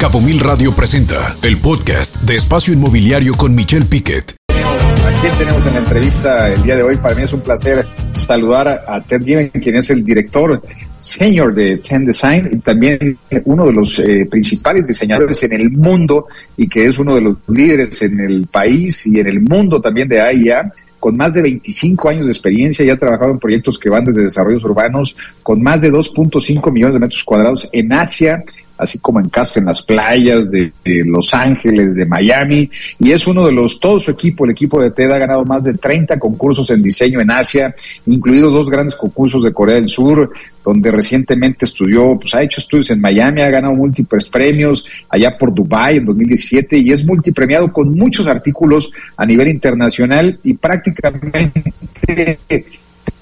Cabo 0.00 0.22
Mil 0.22 0.40
Radio 0.40 0.72
presenta 0.74 1.36
el 1.42 1.58
podcast 1.58 2.22
de 2.22 2.36
Espacio 2.36 2.72
Inmobiliario 2.72 3.34
con 3.34 3.54
Michelle 3.54 3.84
Piquet. 3.84 4.34
Aquí 4.48 5.38
tenemos 5.38 5.66
en 5.66 5.74
la 5.74 5.80
entrevista 5.80 6.50
el 6.50 6.62
día 6.62 6.76
de 6.76 6.82
hoy. 6.82 6.96
Para 6.96 7.14
mí 7.14 7.24
es 7.24 7.32
un 7.34 7.42
placer 7.42 7.86
saludar 8.14 8.82
a 8.88 9.02
Ted 9.02 9.22
Given, 9.22 9.50
quien 9.50 9.76
es 9.76 9.90
el 9.90 10.02
director 10.02 10.62
senior 10.98 11.54
de 11.54 11.76
Ten 11.86 12.06
Design 12.06 12.48
y 12.50 12.60
también 12.60 13.18
uno 13.44 13.66
de 13.66 13.72
los 13.74 13.98
eh, 13.98 14.26
principales 14.30 14.88
diseñadores 14.88 15.42
en 15.42 15.52
el 15.52 15.70
mundo 15.70 16.28
y 16.56 16.66
que 16.66 16.86
es 16.86 16.98
uno 16.98 17.14
de 17.14 17.20
los 17.20 17.36
líderes 17.48 18.00
en 18.00 18.20
el 18.20 18.46
país 18.46 19.06
y 19.06 19.20
en 19.20 19.26
el 19.26 19.42
mundo 19.42 19.82
también 19.82 20.08
de 20.08 20.22
AIA 20.22 20.72
con 21.00 21.16
más 21.16 21.34
de 21.34 21.42
25 21.42 22.08
años 22.08 22.26
de 22.26 22.32
experiencia 22.32 22.84
y 22.84 22.90
ha 22.90 22.98
trabajado 22.98 23.32
en 23.32 23.38
proyectos 23.38 23.78
que 23.78 23.88
van 23.88 24.04
desde 24.04 24.22
desarrollos 24.22 24.62
urbanos 24.64 25.16
con 25.42 25.60
más 25.62 25.80
de 25.80 25.90
2.5 25.90 26.70
millones 26.70 26.94
de 26.94 27.00
metros 27.00 27.24
cuadrados 27.24 27.68
en 27.72 27.92
Asia, 27.92 28.44
así 28.80 28.98
como 28.98 29.20
en 29.20 29.28
casa 29.28 29.60
en 29.60 29.66
las 29.66 29.82
playas 29.82 30.50
de, 30.50 30.72
Los 31.04 31.34
Ángeles, 31.34 31.94
de 31.94 32.06
Miami, 32.06 32.70
y 32.98 33.12
es 33.12 33.26
uno 33.26 33.44
de 33.44 33.52
los, 33.52 33.78
todo 33.78 34.00
su 34.00 34.10
equipo, 34.10 34.44
el 34.44 34.52
equipo 34.52 34.80
de 34.80 34.90
TED 34.90 35.10
ha 35.10 35.18
ganado 35.18 35.44
más 35.44 35.64
de 35.64 35.74
30 35.74 36.18
concursos 36.18 36.70
en 36.70 36.82
diseño 36.82 37.20
en 37.20 37.30
Asia, 37.30 37.74
incluidos 38.06 38.52
dos 38.52 38.70
grandes 38.70 38.96
concursos 38.96 39.42
de 39.42 39.52
Corea 39.52 39.74
del 39.74 39.88
Sur, 39.88 40.32
donde 40.64 40.90
recientemente 40.90 41.64
estudió, 41.64 42.18
pues 42.18 42.34
ha 42.34 42.42
hecho 42.42 42.60
estudios 42.60 42.90
en 42.90 43.00
Miami, 43.00 43.42
ha 43.42 43.50
ganado 43.50 43.74
múltiples 43.74 44.26
premios 44.28 44.84
allá 45.08 45.36
por 45.36 45.54
Dubai 45.54 45.98
en 45.98 46.04
2017 46.06 46.78
y 46.78 46.92
es 46.92 47.04
multipremiado 47.04 47.70
con 47.72 47.92
muchos 47.92 48.26
artículos 48.26 48.90
a 49.16 49.26
nivel 49.26 49.48
internacional 49.48 50.38
y 50.42 50.54
prácticamente 50.54 51.50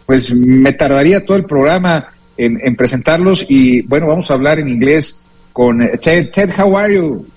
pues 0.06 0.33
me 0.34 0.72
tardaría 0.72 1.25
todo 1.25 1.36
el 1.36 1.45
programa 1.45 2.06
en, 2.36 2.61
en 2.62 2.77
presentarlos 2.77 3.45
y 3.48 3.83
bueno, 3.83 4.06
vamos 4.06 4.30
a 4.30 4.34
hablar 4.34 4.59
en 4.59 4.69
inglés 4.69 5.22
con 5.59 5.80
Ted. 5.98 6.33
Ted, 6.33 6.51
how 6.51 6.73
are 6.77 6.89
you? 6.89 7.29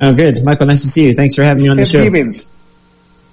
Oh, 0.00 0.12
good. 0.12 0.42
Michael, 0.42 0.66
nice 0.66 0.82
to 0.82 0.88
see 0.88 1.06
you. 1.06 1.14
Thanks 1.14 1.36
for 1.36 1.44
having 1.44 1.62
me 1.62 1.68
on 1.68 1.76
Ted 1.76 1.86
the 1.86 1.90
show. 1.90 2.02
Givens. 2.02 2.50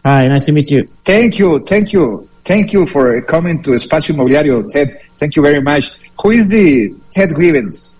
Hi, 0.05 0.27
nice 0.27 0.45
to 0.45 0.51
meet 0.51 0.69
you. 0.69 0.83
Thank 1.03 1.39
you, 1.39 1.59
thank 1.65 1.91
you, 1.91 2.29
thank 2.45 2.71
you 2.71 2.85
for 2.85 3.19
coming 3.23 3.63
to 3.63 3.71
Espacio 3.71 4.15
Inmobiliario, 4.15 4.69
Ted. 4.69 5.01
Thank 5.17 5.35
you 5.35 5.41
very 5.41 5.61
much. 5.61 5.89
Who 6.21 6.29
is 6.31 6.47
the 6.47 6.93
Ted 7.09 7.35
Givens? 7.35 7.97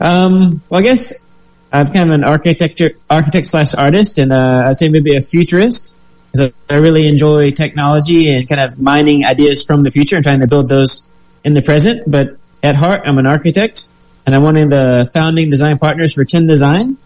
Um, 0.00 0.62
well, 0.70 0.80
I 0.80 0.82
guess 0.82 1.30
I'm 1.70 1.86
kind 1.88 2.08
of 2.08 2.14
an 2.14 2.24
architecture, 2.24 2.92
architect 3.10 3.46
slash 3.46 3.74
artist 3.74 4.16
and, 4.18 4.32
uh, 4.32 4.64
I'd 4.66 4.78
say 4.78 4.88
maybe 4.88 5.14
a 5.14 5.20
futurist. 5.20 5.92
Because 6.32 6.52
I 6.68 6.74
really 6.74 7.06
enjoy 7.06 7.50
technology 7.50 8.28
and 8.30 8.48
kind 8.48 8.60
of 8.60 8.80
mining 8.80 9.24
ideas 9.24 9.64
from 9.64 9.82
the 9.82 9.90
future 9.90 10.16
and 10.16 10.24
trying 10.24 10.40
to 10.40 10.46
build 10.46 10.68
those 10.68 11.10
in 11.44 11.54
the 11.54 11.62
present. 11.62 12.10
But 12.10 12.36
at 12.62 12.74
heart, 12.74 13.02
I'm 13.06 13.18
an 13.18 13.26
architect 13.26 13.85
and 14.26 14.34
I'm 14.34 14.42
one 14.42 14.56
of 14.56 14.70
the 14.70 15.08
founding 15.14 15.50
design 15.50 15.78
partners 15.78 16.12
for 16.12 16.24
Ten 16.24 16.46
Design. 16.46 16.96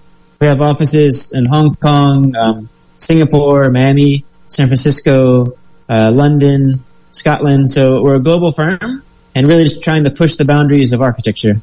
We 0.41 0.47
have 0.47 0.63
offices 0.63 1.33
in 1.33 1.45
Hong 1.45 1.75
Kong, 1.75 2.35
um, 2.35 2.71
Singapore, 2.97 3.71
Miami, 3.71 4.25
San 4.47 4.69
Francisco, 4.69 5.59
uh, 5.91 6.11
London, 6.11 6.83
Scotland. 7.12 7.71
So 7.71 8.03
we're 8.03 8.15
a 8.15 8.23
global 8.23 8.53
firm 8.53 9.03
and 9.35 9.47
really 9.47 9.65
just 9.65 9.83
trying 9.83 10.05
to 10.05 10.11
push 10.11 10.37
the 10.37 10.47
boundaries 10.47 10.95
of 10.95 11.03
architecture. 11.03 11.61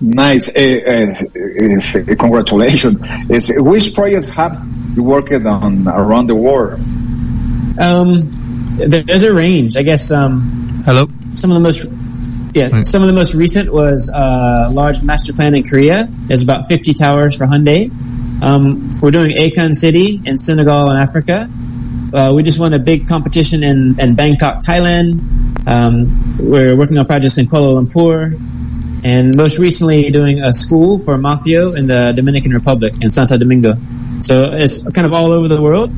Nice. 0.00 0.48
Uh, 0.48 0.60
uh, 0.60 2.00
uh, 2.00 2.14
congratulations. 2.16 2.98
Is, 3.30 3.52
which 3.56 3.94
project 3.94 4.26
have 4.30 4.60
you 4.96 5.04
worked 5.04 5.32
on 5.32 5.86
around 5.86 6.26
the 6.26 6.34
world? 6.34 6.80
Um, 7.78 8.76
there's 8.76 9.22
a 9.22 9.32
range. 9.32 9.76
I 9.76 9.82
guess 9.82 10.10
um, 10.10 10.82
Hello. 10.84 11.06
some 11.34 11.50
of 11.50 11.54
the 11.54 11.60
most 11.60 11.86
yeah, 12.56 12.82
some 12.84 13.02
of 13.02 13.08
the 13.08 13.12
most 13.12 13.34
recent 13.34 13.70
was 13.70 14.08
a 14.08 14.70
large 14.72 15.02
master 15.02 15.34
plan 15.34 15.54
in 15.54 15.62
Korea. 15.62 16.08
There's 16.10 16.42
about 16.42 16.66
50 16.68 16.94
towers 16.94 17.36
for 17.36 17.46
Hyundai. 17.46 17.90
Um, 18.42 18.98
we're 18.98 19.10
doing 19.10 19.32
Akon 19.32 19.74
City 19.74 20.22
in 20.24 20.38
Senegal 20.38 20.90
in 20.90 20.96
Africa. 20.96 21.50
Uh, 22.14 22.32
we 22.34 22.42
just 22.42 22.58
won 22.58 22.72
a 22.72 22.78
big 22.78 23.06
competition 23.06 23.62
in, 23.62 24.00
in 24.00 24.14
Bangkok, 24.14 24.64
Thailand. 24.64 25.20
Um, 25.68 26.38
we're 26.38 26.74
working 26.74 26.96
on 26.96 27.04
projects 27.04 27.36
in 27.36 27.44
Kuala 27.44 27.78
Lumpur. 27.78 28.40
And 29.04 29.36
most 29.36 29.58
recently 29.58 30.10
doing 30.10 30.42
a 30.42 30.50
school 30.54 30.98
for 30.98 31.18
Maffio 31.18 31.76
in 31.76 31.86
the 31.86 32.14
Dominican 32.16 32.54
Republic 32.54 32.94
in 33.02 33.10
Santo 33.10 33.36
Domingo. 33.36 33.74
So 34.20 34.50
it's 34.54 34.90
kind 34.92 35.06
of 35.06 35.12
all 35.12 35.30
over 35.30 35.46
the 35.46 35.60
world, 35.60 35.90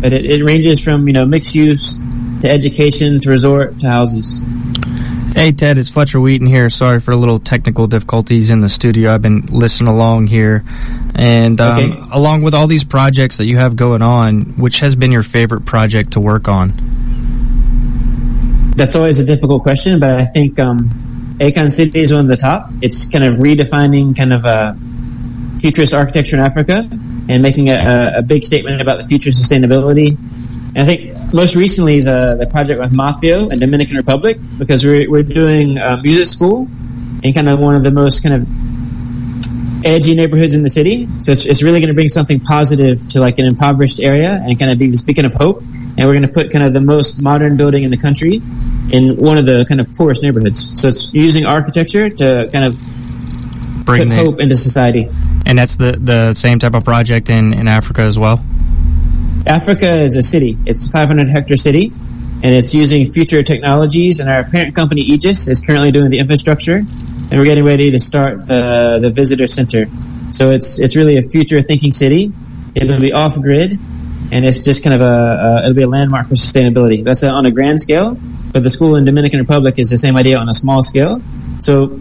but 0.00 0.14
it, 0.14 0.24
it 0.24 0.42
ranges 0.42 0.82
from, 0.82 1.06
you 1.06 1.12
know, 1.12 1.26
mixed 1.26 1.54
use 1.54 2.00
to 2.40 2.48
education 2.50 3.20
to 3.20 3.28
resort 3.28 3.78
to 3.80 3.90
houses. 3.90 4.40
Hey 5.36 5.52
Ted, 5.52 5.76
it's 5.76 5.90
Fletcher 5.90 6.18
Wheaton 6.18 6.46
here. 6.46 6.70
Sorry 6.70 6.98
for 6.98 7.10
a 7.10 7.16
little 7.16 7.38
technical 7.38 7.86
difficulties 7.86 8.48
in 8.48 8.62
the 8.62 8.70
studio. 8.70 9.12
I've 9.12 9.20
been 9.20 9.44
listening 9.50 9.88
along 9.88 10.28
here, 10.28 10.64
and 11.14 11.60
um, 11.60 11.78
Okay. 11.78 12.02
along 12.10 12.40
with 12.40 12.54
all 12.54 12.66
these 12.66 12.84
projects 12.84 13.36
that 13.36 13.44
you 13.44 13.58
have 13.58 13.76
going 13.76 14.00
on, 14.00 14.54
which 14.56 14.80
has 14.80 14.96
been 14.96 15.12
your 15.12 15.22
favorite 15.22 15.66
project 15.66 16.12
to 16.12 16.20
work 16.20 16.48
on? 16.48 16.72
That's 18.76 18.96
always 18.96 19.18
a 19.20 19.26
difficult 19.26 19.62
question, 19.62 20.00
but 20.00 20.12
I 20.18 20.24
think 20.24 20.58
um, 20.58 21.36
Akon 21.38 21.70
City 21.70 22.00
is 22.00 22.14
one 22.14 22.22
of 22.24 22.28
the 22.28 22.38
top. 22.38 22.70
It's 22.80 23.06
kind 23.10 23.22
of 23.22 23.34
redefining 23.34 24.16
kind 24.16 24.32
of 24.32 24.46
a 24.46 24.74
futurist 25.60 25.92
architecture 25.92 26.36
in 26.36 26.42
Africa 26.42 26.88
and 27.28 27.42
making 27.42 27.68
a, 27.68 28.14
a 28.16 28.22
big 28.22 28.42
statement 28.42 28.80
about 28.80 29.02
the 29.02 29.06
future 29.06 29.30
sustainability. 29.30 30.16
And 30.74 30.78
I 30.78 30.84
think 30.86 31.15
most 31.32 31.54
recently 31.56 32.00
the, 32.00 32.36
the 32.38 32.46
project 32.46 32.80
with 32.80 32.92
Maffio 32.92 33.50
and 33.50 33.60
Dominican 33.60 33.96
Republic 33.96 34.38
because 34.58 34.84
we're, 34.84 35.10
we're 35.10 35.22
doing 35.22 35.78
uh, 35.78 35.96
music 36.02 36.26
school 36.26 36.68
in 37.22 37.32
kind 37.32 37.48
of 37.48 37.58
one 37.58 37.74
of 37.74 37.82
the 37.84 37.90
most 37.90 38.22
kind 38.22 38.34
of 38.34 39.84
edgy 39.84 40.14
neighborhoods 40.14 40.54
in 40.54 40.62
the 40.62 40.68
city. 40.68 41.08
So 41.20 41.32
it's, 41.32 41.46
it's 41.46 41.62
really 41.62 41.80
going 41.80 41.88
to 41.88 41.94
bring 41.94 42.08
something 42.08 42.40
positive 42.40 43.06
to 43.08 43.20
like 43.20 43.38
an 43.38 43.46
impoverished 43.46 44.00
area 44.00 44.32
and 44.32 44.58
kind 44.58 44.70
of 44.70 44.78
be 44.78 44.88
this 44.88 45.02
beacon 45.02 45.24
of 45.24 45.34
hope. 45.34 45.60
And 45.60 46.04
we're 46.06 46.12
going 46.12 46.22
to 46.22 46.28
put 46.28 46.50
kind 46.50 46.64
of 46.64 46.72
the 46.72 46.80
most 46.80 47.22
modern 47.22 47.56
building 47.56 47.82
in 47.84 47.90
the 47.90 47.96
country 47.96 48.42
in 48.90 49.16
one 49.16 49.38
of 49.38 49.46
the 49.46 49.64
kind 49.68 49.80
of 49.80 49.92
poorest 49.94 50.22
neighborhoods. 50.22 50.78
So 50.80 50.88
it's 50.88 51.14
using 51.14 51.46
architecture 51.46 52.08
to 52.10 52.48
kind 52.52 52.64
of 52.64 52.76
Bring 53.84 54.08
the, 54.08 54.16
hope 54.16 54.40
into 54.40 54.56
society. 54.56 55.08
and 55.46 55.56
that's 55.56 55.76
the 55.76 55.92
the 55.92 56.34
same 56.34 56.58
type 56.58 56.74
of 56.74 56.84
project 56.84 57.30
in 57.30 57.52
in 57.54 57.68
Africa 57.68 58.02
as 58.02 58.18
well. 58.18 58.44
Africa 59.46 60.00
is 60.00 60.16
a 60.16 60.22
city. 60.22 60.58
It's 60.66 60.86
a 60.86 60.90
500 60.90 61.28
hectare 61.28 61.56
city 61.56 61.92
and 62.42 62.54
it's 62.54 62.74
using 62.74 63.12
future 63.12 63.42
technologies 63.42 64.18
and 64.18 64.28
our 64.28 64.44
parent 64.44 64.74
company 64.74 65.02
Aegis 65.02 65.46
is 65.46 65.64
currently 65.64 65.92
doing 65.92 66.10
the 66.10 66.18
infrastructure 66.18 66.76
and 66.76 67.32
we're 67.32 67.44
getting 67.44 67.64
ready 67.64 67.90
to 67.92 67.98
start 67.98 68.46
the, 68.46 68.98
the 69.00 69.10
visitor 69.10 69.46
center. 69.46 69.86
So 70.32 70.50
it's, 70.50 70.80
it's 70.80 70.96
really 70.96 71.16
a 71.16 71.22
future 71.22 71.62
thinking 71.62 71.92
city. 71.92 72.32
It'll 72.74 72.98
be 72.98 73.12
off 73.12 73.40
grid 73.40 73.78
and 74.32 74.44
it's 74.44 74.62
just 74.62 74.82
kind 74.82 74.94
of 74.94 75.00
a, 75.00 75.04
a 75.04 75.58
it'll 75.62 75.74
be 75.74 75.82
a 75.82 75.88
landmark 75.88 76.26
for 76.26 76.34
sustainability. 76.34 77.04
That's 77.04 77.22
a, 77.22 77.28
on 77.28 77.46
a 77.46 77.52
grand 77.52 77.80
scale, 77.80 78.18
but 78.52 78.64
the 78.64 78.70
school 78.70 78.96
in 78.96 79.04
Dominican 79.04 79.38
Republic 79.38 79.78
is 79.78 79.90
the 79.90 79.98
same 79.98 80.16
idea 80.16 80.38
on 80.38 80.48
a 80.48 80.52
small 80.52 80.82
scale. 80.82 81.22
So 81.60 82.00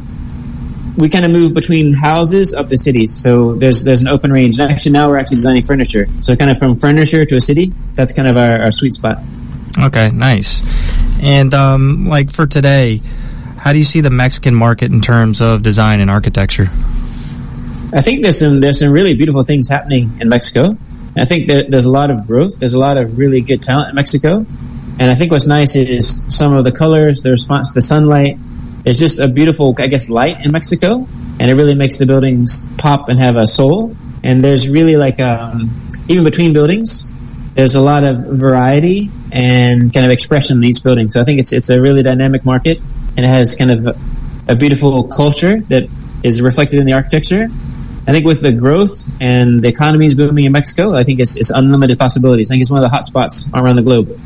we 0.97 1.09
kind 1.09 1.25
of 1.25 1.31
move 1.31 1.53
between 1.53 1.93
houses 1.93 2.53
up 2.53 2.69
to 2.69 2.77
cities. 2.77 3.13
So 3.13 3.55
there's 3.55 3.83
there's 3.83 4.01
an 4.01 4.07
open 4.07 4.31
range. 4.31 4.59
And 4.59 4.71
actually 4.71 4.93
now 4.93 5.09
we're 5.09 5.19
actually 5.19 5.37
designing 5.37 5.65
furniture. 5.65 6.07
So 6.21 6.35
kind 6.35 6.49
of 6.49 6.57
from 6.57 6.75
furniture 6.75 7.25
to 7.25 7.35
a 7.35 7.41
city, 7.41 7.73
that's 7.93 8.13
kind 8.13 8.27
of 8.27 8.37
our, 8.37 8.63
our 8.63 8.71
sweet 8.71 8.93
spot. 8.93 9.19
Okay, 9.77 10.09
nice. 10.09 10.61
And 11.21 11.53
um, 11.53 12.07
like 12.07 12.31
for 12.31 12.47
today, 12.47 13.01
how 13.57 13.73
do 13.73 13.79
you 13.79 13.83
see 13.83 14.01
the 14.01 14.09
Mexican 14.09 14.55
market 14.55 14.91
in 14.91 15.01
terms 15.01 15.41
of 15.41 15.63
design 15.63 15.99
and 15.99 16.09
architecture? 16.09 16.69
I 17.93 18.01
think 18.01 18.21
there's 18.23 18.39
some 18.39 18.59
there's 18.59 18.79
some 18.79 18.91
really 18.91 19.15
beautiful 19.15 19.43
things 19.43 19.69
happening 19.69 20.17
in 20.21 20.29
Mexico. 20.29 20.77
I 21.17 21.25
think 21.25 21.47
there's 21.47 21.85
a 21.85 21.91
lot 21.91 22.11
of 22.11 22.27
growth. 22.27 22.59
There's 22.59 22.73
a 22.73 22.79
lot 22.79 22.97
of 22.97 23.17
really 23.17 23.39
good 23.41 23.61
talent 23.61 23.89
in 23.89 23.95
Mexico. 23.95 24.45
And 24.99 25.11
I 25.11 25.15
think 25.15 25.31
what's 25.31 25.47
nice 25.47 25.75
is 25.75 26.23
some 26.27 26.53
of 26.53 26.63
the 26.63 26.71
colors, 26.71 27.21
the 27.21 27.31
response 27.31 27.69
to 27.69 27.75
the 27.75 27.81
sunlight. 27.81 28.37
It's 28.85 28.99
just 28.99 29.19
a 29.19 29.27
beautiful, 29.27 29.75
I 29.79 29.87
guess, 29.87 30.09
light 30.09 30.45
in 30.45 30.51
Mexico, 30.51 31.07
and 31.39 31.49
it 31.49 31.55
really 31.55 31.75
makes 31.75 31.97
the 31.97 32.05
buildings 32.05 32.67
pop 32.77 33.09
and 33.09 33.19
have 33.19 33.35
a 33.35 33.47
soul. 33.47 33.95
And 34.23 34.43
there's 34.43 34.69
really 34.69 34.95
like, 34.95 35.19
um, 35.19 35.89
even 36.07 36.23
between 36.23 36.53
buildings, 36.53 37.11
there's 37.55 37.75
a 37.75 37.81
lot 37.81 38.03
of 38.03 38.17
variety 38.17 39.09
and 39.31 39.93
kind 39.93 40.05
of 40.05 40.11
expression 40.11 40.57
in 40.57 40.63
each 40.65 40.83
building. 40.83 41.09
So 41.09 41.21
I 41.21 41.23
think 41.23 41.39
it's 41.39 41.51
it's 41.51 41.69
a 41.69 41.81
really 41.81 42.03
dynamic 42.03 42.45
market, 42.45 42.79
and 43.17 43.25
it 43.25 43.29
has 43.29 43.55
kind 43.55 43.71
of 43.71 43.97
a, 44.47 44.55
beautiful 44.55 45.03
culture 45.05 45.61
that 45.61 45.89
is 46.21 46.41
reflected 46.41 46.79
in 46.79 46.85
the 46.85 46.93
architecture. 46.93 47.47
I 48.07 48.11
think 48.11 48.25
with 48.25 48.41
the 48.41 48.51
growth 48.51 49.09
and 49.19 49.63
the 49.63 49.67
economy 49.67 50.05
is 50.05 50.13
booming 50.13 50.45
in 50.45 50.51
Mexico, 50.51 50.93
I 50.93 51.01
think 51.01 51.19
it's, 51.19 51.35
it's 51.35 51.49
unlimited 51.49 51.97
possibilities. 51.97 52.51
I 52.51 52.53
think 52.53 52.61
it's 52.61 52.69
one 52.69 52.83
of 52.83 52.83
the 52.83 52.95
hot 52.95 53.07
spots 53.07 53.49
around 53.55 53.77
the 53.77 53.81
globe. 53.81 54.19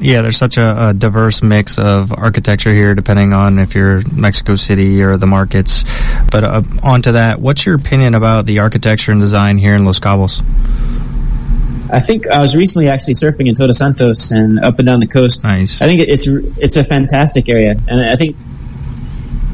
Yeah, 0.00 0.22
there's 0.22 0.36
such 0.36 0.58
a, 0.58 0.88
a 0.88 0.94
diverse 0.94 1.42
mix 1.42 1.78
of 1.78 2.12
architecture 2.12 2.72
here, 2.72 2.94
depending 2.94 3.32
on 3.32 3.58
if 3.58 3.74
you're 3.74 4.02
Mexico 4.12 4.56
City 4.56 5.02
or 5.02 5.16
the 5.16 5.26
markets. 5.26 5.84
But 6.30 6.44
uh, 6.44 6.62
on 6.82 7.02
to 7.02 7.12
that, 7.12 7.40
what's 7.40 7.64
your 7.64 7.76
opinion 7.76 8.14
about 8.14 8.46
the 8.46 8.58
architecture 8.58 9.12
and 9.12 9.20
design 9.20 9.56
here 9.56 9.74
in 9.74 9.84
Los 9.84 10.00
Cabos? 10.00 10.42
I 11.90 12.00
think 12.00 12.26
I 12.26 12.40
was 12.40 12.56
recently 12.56 12.88
actually 12.88 13.14
surfing 13.14 13.48
in 13.48 13.54
Todos 13.54 13.78
Santos 13.78 14.30
and 14.30 14.58
up 14.58 14.78
and 14.78 14.86
down 14.86 15.00
the 15.00 15.06
coast. 15.06 15.44
Nice. 15.44 15.80
I 15.80 15.86
think 15.86 16.00
it's 16.00 16.26
it's 16.58 16.76
a 16.76 16.82
fantastic 16.82 17.48
area, 17.48 17.76
and 17.86 18.00
I 18.00 18.16
think 18.16 18.36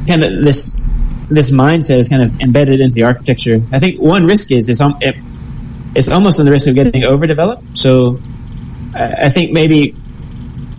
kind 0.07 0.25
of 0.25 0.43
this 0.43 0.87
this 1.29 1.51
mindset 1.51 1.99
is 1.99 2.09
kind 2.09 2.23
of 2.23 2.41
embedded 2.41 2.81
into 2.81 2.95
the 2.95 3.03
architecture. 3.03 3.63
I 3.73 3.79
think 3.79 4.01
one 4.01 4.27
risk 4.27 4.51
is 4.51 4.69
it's, 4.69 4.81
um, 4.81 4.97
it, 5.01 5.15
it's 5.95 6.09
almost 6.09 6.41
on 6.41 6.47
the 6.47 6.51
risk 6.51 6.67
of 6.67 6.75
getting 6.75 7.05
overdeveloped. 7.05 7.79
So 7.79 8.21
I 8.95 9.29
think 9.29 9.53
maybe 9.53 9.95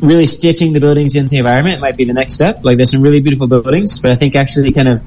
really 0.02 0.26
stitching 0.26 0.74
the 0.74 0.80
buildings 0.80 1.16
into 1.16 1.30
the 1.30 1.38
environment 1.38 1.80
might 1.80 1.96
be 1.96 2.06
the 2.06 2.14
next 2.14 2.34
step. 2.34 2.62
Like 2.64 2.78
there's 2.78 2.92
some 2.92 3.02
really 3.02 3.22
beautiful 3.22 3.48
buildings, 3.48 4.00
but 4.00 4.12
I 4.12 4.16
think 4.16 4.36
actually 4.36 4.72
kind 4.72 4.88
of 4.88 5.02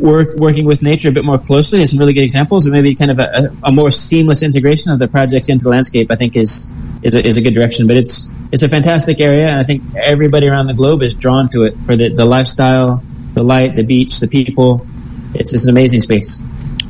work, 0.00 0.34
working 0.36 0.64
with 0.64 0.82
nature 0.82 1.10
a 1.10 1.12
bit 1.12 1.24
more 1.24 1.38
closely 1.38 1.80
and 1.80 1.88
some 1.88 1.98
really 1.98 2.14
good 2.14 2.24
examples, 2.24 2.64
but 2.64 2.72
maybe 2.72 2.94
kind 2.94 3.10
of 3.10 3.18
a, 3.18 3.54
a, 3.62 3.70
more 3.70 3.90
seamless 3.90 4.42
integration 4.42 4.90
of 4.90 4.98
the 4.98 5.06
project 5.06 5.48
into 5.48 5.64
the 5.64 5.70
landscape, 5.70 6.10
I 6.10 6.16
think 6.16 6.36
is, 6.36 6.72
is 7.02 7.14
a, 7.14 7.26
is 7.26 7.36
a 7.36 7.42
good 7.42 7.54
direction. 7.54 7.86
But 7.86 7.98
it's, 7.98 8.34
it's 8.52 8.62
a 8.62 8.68
fantastic 8.68 9.20
area. 9.20 9.46
And 9.48 9.58
I 9.58 9.64
think 9.64 9.82
everybody 9.96 10.48
around 10.48 10.66
the 10.66 10.74
globe 10.74 11.02
is 11.02 11.14
drawn 11.14 11.48
to 11.50 11.64
it 11.64 11.76
for 11.84 11.94
the, 11.94 12.08
the 12.08 12.24
lifestyle, 12.24 13.02
the 13.34 13.42
light, 13.42 13.74
the 13.74 13.84
beach, 13.84 14.18
the 14.20 14.28
people. 14.28 14.86
It's 15.34 15.50
just 15.50 15.64
an 15.64 15.70
amazing 15.70 16.00
space. 16.00 16.40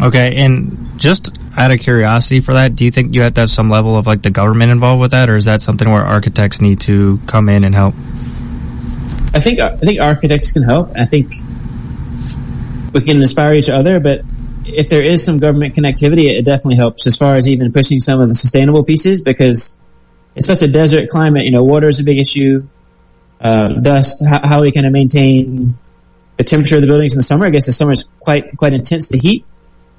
Okay. 0.01 0.37
And 0.37 0.99
just 0.99 1.37
out 1.57 1.71
of 1.71 1.81
curiosity 1.81 2.41
for 2.41 2.55
that, 2.55 2.77
do 2.77 2.85
you 2.85 2.91
think 2.91 3.15
you 3.15 3.23
have 3.23 3.35
to 3.35 3.43
have 3.43 3.51
some 3.51 3.71
level 3.71 3.97
of 3.97 4.07
like 4.07 4.23
the 4.23 4.31
government 4.31 4.73
involved 4.73 5.01
with 5.01 5.13
that, 5.13 5.31
or 5.31 5.37
is 5.37 5.45
that 5.45 5.63
something 5.63 5.91
where 5.91 6.05
architects 6.05 6.61
need 6.61 6.81
to 6.81 7.21
come 7.27 7.49
in 7.49 7.65
and 7.65 7.75
help? 7.75 7.95
I 9.35 9.41
think 9.41 9.61
I 9.61 9.77
think 9.77 10.01
architects 10.01 10.53
can 10.53 10.63
help. 10.63 10.93
I 10.97 11.05
think 11.05 11.33
we 12.93 13.01
can 13.03 13.21
inspire 13.21 13.55
each 13.55 13.69
other, 13.69 14.01
but 14.01 14.23
if 14.65 14.89
there 14.89 15.03
is 15.03 15.25
some 15.25 15.39
government 15.39 15.75
connectivity, 15.75 16.33
it 16.33 16.45
definitely 16.45 16.77
helps 16.77 17.07
as 17.07 17.17
far 17.17 17.37
as 17.37 17.49
even 17.49 17.73
pushing 17.73 18.01
some 18.01 18.21
of 18.21 18.29
the 18.29 18.35
sustainable 18.35 18.85
pieces 18.85 19.23
because 19.23 19.81
it's 20.37 20.47
such 20.47 20.63
a 20.63 20.69
desert 20.69 21.11
climate. 21.11 21.45
You 21.45 21.51
know, 21.51 21.65
water 21.65 21.89
is 21.89 22.01
a 22.01 22.05
big 22.05 22.19
issue. 22.19 22.67
Uh, 23.41 23.75
dust, 23.81 24.25
how, 24.25 24.41
how 24.43 24.61
we 24.63 24.73
kind 24.73 24.87
of 24.87 24.93
maintain 24.93 25.77
the 26.37 26.45
temperature 26.45 26.77
of 26.77 26.83
the 26.83 26.89
buildings 26.89 27.13
in 27.15 27.19
the 27.19 27.25
summer. 27.25 27.47
I 27.47 27.51
guess 27.51 27.67
the 27.67 27.73
summer 27.73 27.93
is 27.93 28.09
quite 28.21 28.57
quite 28.57 28.73
intense. 28.73 29.09
The 29.09 29.19
heat, 29.19 29.45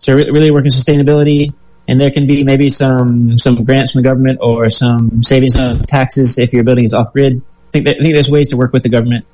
so 0.06 0.14
really 0.14 0.52
working 0.52 0.70
sustainability, 0.70 1.52
and 1.88 2.00
there 2.00 2.12
can 2.12 2.28
be 2.28 2.44
maybe 2.44 2.70
some 2.70 3.40
some 3.40 3.64
grants 3.64 3.92
from 3.92 4.04
the 4.04 4.08
government 4.08 4.38
or 4.40 4.70
some 4.70 5.24
savings 5.24 5.56
on 5.56 5.80
taxes 5.80 6.38
if 6.38 6.54
your 6.54 6.64
building 6.64 6.84
is 6.84 6.94
off 6.94 7.12
grid. 7.12 7.42
I 7.42 7.72
think 7.72 7.86
that, 7.88 7.98
I 8.00 8.04
think 8.04 8.14
there's 8.14 8.30
ways 8.30 8.50
to 8.50 8.58
work 8.58 8.72
with 8.72 8.84
the 8.84 8.90
government. 8.90 9.26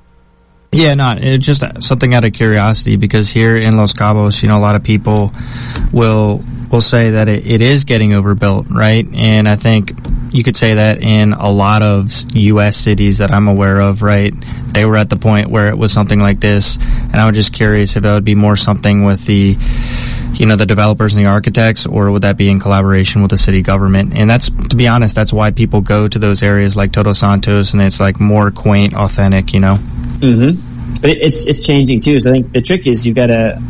Yeah, 0.72 0.94
not 0.94 1.22
it's 1.22 1.44
just 1.44 1.62
something 1.80 2.14
out 2.14 2.24
of 2.24 2.32
curiosity 2.32 2.96
because 2.96 3.28
here 3.28 3.58
in 3.58 3.76
Los 3.76 3.92
Cabos, 3.92 4.40
you 4.40 4.48
know, 4.48 4.56
a 4.56 4.64
lot 4.64 4.74
of 4.74 4.82
people 4.82 5.34
will 5.92 6.42
will 6.72 6.80
say 6.80 7.10
that 7.12 7.28
it, 7.28 7.46
it 7.46 7.60
is 7.60 7.84
getting 7.84 8.14
overbuilt, 8.14 8.68
right? 8.70 9.06
And 9.14 9.48
I 9.48 9.56
think 9.56 9.92
you 10.32 10.42
could 10.42 10.56
say 10.56 10.74
that 10.74 11.02
in 11.02 11.34
a 11.34 11.50
lot 11.50 11.82
of 11.82 12.10
U.S. 12.34 12.76
cities 12.76 13.18
that 13.18 13.30
I'm 13.30 13.46
aware 13.46 13.80
of, 13.80 14.02
right? 14.02 14.34
They 14.68 14.84
were 14.84 14.96
at 14.96 15.10
the 15.10 15.16
point 15.16 15.50
where 15.50 15.68
it 15.68 15.76
was 15.76 15.92
something 15.92 16.18
like 16.18 16.40
this, 16.40 16.76
and 16.76 17.16
I 17.16 17.26
was 17.26 17.36
just 17.36 17.52
curious 17.52 17.94
if 17.96 18.04
it 18.04 18.10
would 18.10 18.24
be 18.24 18.34
more 18.34 18.56
something 18.56 19.04
with 19.04 19.24
the 19.26 19.56
you 20.34 20.46
know, 20.46 20.56
the 20.56 20.66
developers 20.66 21.14
and 21.14 21.24
the 21.24 21.28
architects, 21.28 21.86
or 21.86 22.10
would 22.10 22.22
that 22.22 22.36
be 22.36 22.50
in 22.50 22.58
collaboration 22.58 23.20
with 23.20 23.30
the 23.30 23.36
city 23.36 23.60
government? 23.60 24.14
And 24.14 24.28
that's, 24.28 24.48
to 24.48 24.76
be 24.76 24.88
honest, 24.88 25.14
that's 25.14 25.32
why 25.32 25.50
people 25.50 25.82
go 25.82 26.06
to 26.06 26.18
those 26.18 26.42
areas 26.42 26.74
like 26.74 26.90
Todos 26.90 27.18
Santos, 27.18 27.74
and 27.74 27.82
it's 27.82 28.00
like 28.00 28.18
more 28.18 28.50
quaint, 28.50 28.94
authentic, 28.94 29.52
you 29.52 29.60
know. 29.60 29.74
Mm-hmm. 29.76 30.98
But 31.00 31.10
it's 31.10 31.46
it's 31.46 31.64
changing 31.64 32.00
too. 32.00 32.20
So 32.20 32.30
I 32.30 32.32
think 32.32 32.52
the 32.52 32.60
trick 32.60 32.86
is 32.86 33.06
you've 33.06 33.16
gotta 33.16 33.60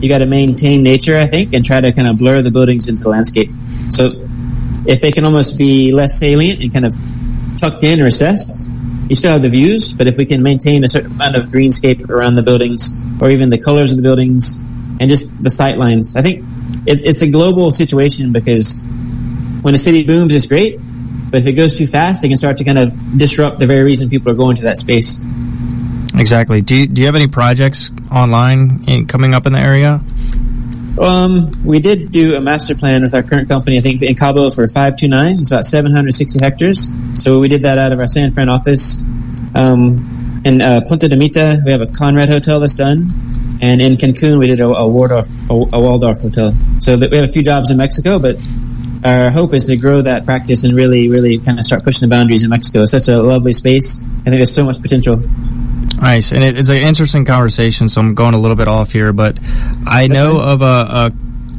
you 0.00 0.08
gotta 0.08 0.26
maintain 0.26 0.82
nature, 0.82 1.16
I 1.16 1.26
think, 1.26 1.52
and 1.52 1.64
try 1.64 1.80
to 1.80 1.92
kind 1.92 2.08
of 2.08 2.18
blur 2.18 2.42
the 2.42 2.50
buildings 2.50 2.88
into 2.88 3.02
the 3.02 3.08
landscape. 3.08 3.50
So 3.90 4.12
if 4.86 5.00
they 5.00 5.12
can 5.12 5.24
almost 5.24 5.56
be 5.56 5.90
less 5.92 6.18
salient 6.18 6.60
and 6.62 6.72
kind 6.72 6.84
of 6.84 6.94
tucked 7.58 7.84
in 7.84 8.00
or 8.00 8.04
recessed, 8.04 8.68
you 9.08 9.14
still 9.14 9.32
have 9.32 9.42
the 9.42 9.50
views, 9.50 9.92
but 9.92 10.06
if 10.06 10.16
we 10.16 10.24
can 10.24 10.42
maintain 10.42 10.82
a 10.84 10.88
certain 10.88 11.12
amount 11.12 11.36
of 11.36 11.46
greenscape 11.46 12.08
around 12.08 12.36
the 12.36 12.42
buildings 12.42 12.90
or 13.20 13.30
even 13.30 13.50
the 13.50 13.58
colors 13.58 13.92
of 13.92 13.96
the 13.96 14.02
buildings 14.02 14.60
and 15.00 15.08
just 15.08 15.42
the 15.42 15.50
sight 15.50 15.76
lines. 15.76 16.16
I 16.16 16.22
think 16.22 16.44
it, 16.86 17.02
it's 17.04 17.22
a 17.22 17.30
global 17.30 17.70
situation 17.70 18.32
because 18.32 18.88
when 19.62 19.74
a 19.74 19.78
city 19.78 20.04
booms, 20.04 20.34
it's 20.34 20.46
great, 20.46 20.78
but 21.30 21.40
if 21.40 21.46
it 21.46 21.52
goes 21.52 21.76
too 21.76 21.86
fast, 21.86 22.24
it 22.24 22.28
can 22.28 22.36
start 22.36 22.58
to 22.58 22.64
kind 22.64 22.78
of 22.78 23.18
disrupt 23.18 23.58
the 23.58 23.66
very 23.66 23.82
reason 23.82 24.08
people 24.08 24.30
are 24.30 24.36
going 24.36 24.56
to 24.56 24.62
that 24.62 24.78
space. 24.78 25.20
Exactly. 26.16 26.62
Do 26.62 26.76
you, 26.76 26.86
do 26.86 27.00
you 27.00 27.06
have 27.06 27.16
any 27.16 27.26
projects 27.26 27.90
online 28.10 28.84
in, 28.86 29.06
coming 29.06 29.34
up 29.34 29.46
in 29.46 29.52
the 29.52 29.58
area? 29.58 30.00
Um, 30.98 31.50
we 31.64 31.80
did 31.80 32.12
do 32.12 32.36
a 32.36 32.40
master 32.40 32.76
plan 32.76 33.02
with 33.02 33.14
our 33.14 33.22
current 33.24 33.48
company, 33.48 33.78
I 33.78 33.80
think 33.80 34.00
in 34.00 34.14
Cabo 34.14 34.48
for 34.50 34.66
529. 34.68 35.40
It's 35.40 35.50
about 35.50 35.64
760 35.64 36.38
hectares. 36.38 36.94
So 37.18 37.40
we 37.40 37.48
did 37.48 37.62
that 37.62 37.78
out 37.78 37.92
of 37.92 37.98
our 37.98 38.06
San 38.06 38.32
Fran 38.32 38.48
office. 38.48 39.02
Um, 39.56 40.42
in 40.44 40.60
uh, 40.60 40.82
Punta 40.86 41.08
de 41.08 41.16
Mita, 41.16 41.60
we 41.64 41.72
have 41.72 41.80
a 41.80 41.86
Conrad 41.86 42.28
hotel 42.28 42.60
that's 42.60 42.74
done. 42.74 43.10
And 43.60 43.80
in 43.80 43.96
Cancun, 43.96 44.38
we 44.38 44.46
did 44.46 44.60
a, 44.60 44.66
a, 44.66 44.86
Waldorf, 44.86 45.28
a, 45.50 45.52
a 45.52 45.80
Waldorf 45.80 46.20
hotel. 46.20 46.54
So 46.78 46.96
we 46.96 47.16
have 47.16 47.24
a 47.24 47.32
few 47.32 47.42
jobs 47.42 47.70
in 47.70 47.76
Mexico, 47.78 48.18
but 48.18 48.36
our 49.04 49.30
hope 49.30 49.52
is 49.52 49.64
to 49.64 49.76
grow 49.76 50.02
that 50.02 50.24
practice 50.24 50.64
and 50.64 50.74
really, 50.74 51.08
really 51.08 51.38
kind 51.38 51.58
of 51.58 51.64
start 51.64 51.82
pushing 51.82 52.08
the 52.08 52.14
boundaries 52.14 52.42
in 52.42 52.50
Mexico. 52.50 52.82
It's 52.82 52.92
such 52.92 53.08
a 53.08 53.22
lovely 53.22 53.52
space. 53.52 54.02
I 54.02 54.24
think 54.24 54.36
there's 54.36 54.54
so 54.54 54.64
much 54.64 54.80
potential. 54.80 55.22
Nice, 56.00 56.32
and 56.32 56.42
it, 56.42 56.58
it's 56.58 56.68
an 56.68 56.76
interesting 56.76 57.24
conversation. 57.24 57.88
So 57.88 58.00
I'm 58.00 58.14
going 58.14 58.34
a 58.34 58.38
little 58.38 58.56
bit 58.56 58.68
off 58.68 58.92
here, 58.92 59.12
but 59.12 59.38
I 59.86 60.06
know 60.06 60.40
of 60.40 60.62
a, 60.62 60.64
a, 60.64 61.10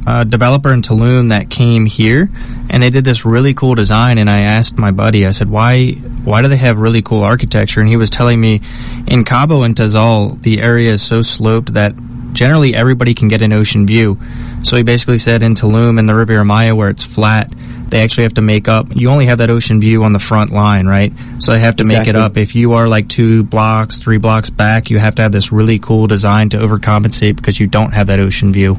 a, 0.08 0.26
developer 0.26 0.72
in 0.72 0.82
Tulum 0.82 1.30
that 1.30 1.50
came 1.50 1.86
here, 1.86 2.30
and 2.70 2.84
they 2.84 2.90
did 2.90 3.04
this 3.04 3.26
really 3.26 3.54
cool 3.54 3.76
design. 3.76 4.18
And 4.18 4.30
I 4.30 4.42
asked 4.42 4.78
my 4.78 4.92
buddy, 4.92 5.26
I 5.26 5.32
said, 5.32 5.50
"Why? 5.50 5.92
Why 5.94 6.42
do 6.42 6.48
they 6.48 6.58
have 6.58 6.78
really 6.78 7.02
cool 7.02 7.24
architecture?" 7.24 7.80
And 7.80 7.90
he 7.90 7.98
was 7.98 8.10
telling 8.10 8.40
me, 8.40 8.62
in 9.08 9.26
Cabo 9.26 9.64
and 9.64 9.76
Tazal, 9.76 10.42
the 10.42 10.62
area 10.62 10.92
is 10.92 11.02
so 11.02 11.22
sloped 11.22 11.74
that 11.74 11.96
generally 12.36 12.76
everybody 12.76 13.16
can 13.16 13.28
get 13.28 13.42
an 13.42 13.54
ocean 13.54 13.88
view. 13.88 14.20
So 14.64 14.78
he 14.78 14.84
basically 14.84 15.18
said 15.18 15.44
in 15.44 15.56
Tulum 15.56 16.00
and 16.00 16.08
the 16.08 16.16
Riviera 16.16 16.46
Maya, 16.46 16.76
where 16.76 16.90
it's 16.90 17.04
flat, 17.04 17.52
they 17.90 18.02
actually 18.02 18.24
have 18.24 18.34
to 18.36 18.42
make 18.42 18.68
up. 18.68 18.88
You 18.96 19.10
only 19.10 19.28
have 19.28 19.38
that 19.38 19.50
ocean 19.50 19.80
view 19.80 20.04
on 20.04 20.12
the 20.12 20.20
front 20.20 20.52
line, 20.52 20.88
right? 20.88 21.14
So 21.40 21.52
they 21.52 21.60
have 21.60 21.78
to 21.78 21.84
exactly. 21.84 22.00
make 22.00 22.08
it 22.08 22.16
up. 22.16 22.38
If 22.38 22.56
you 22.56 22.74
are 22.74 22.88
like 22.88 23.08
two 23.08 23.44
blocks, 23.44 24.00
three 24.00 24.18
blocks 24.18 24.50
back, 24.50 24.90
you 24.90 25.00
have 25.00 25.16
to 25.16 25.22
have 25.22 25.32
this 25.32 25.52
really 25.52 25.80
cool 25.80 26.08
design 26.08 26.50
to 26.50 26.58
overcompensate 26.58 27.36
because 27.36 27.60
you 27.60 27.68
don't 27.68 27.92
have 27.92 28.08
that 28.08 28.20
ocean 28.20 28.52
view. 28.52 28.78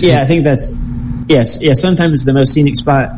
yeah, 0.00 0.22
I 0.22 0.24
think 0.24 0.44
that's 0.44 0.74
yes, 1.28 1.60
yeah. 1.60 1.74
Sometimes 1.74 2.24
the 2.24 2.32
most 2.32 2.52
scenic 2.52 2.76
spot 2.76 3.10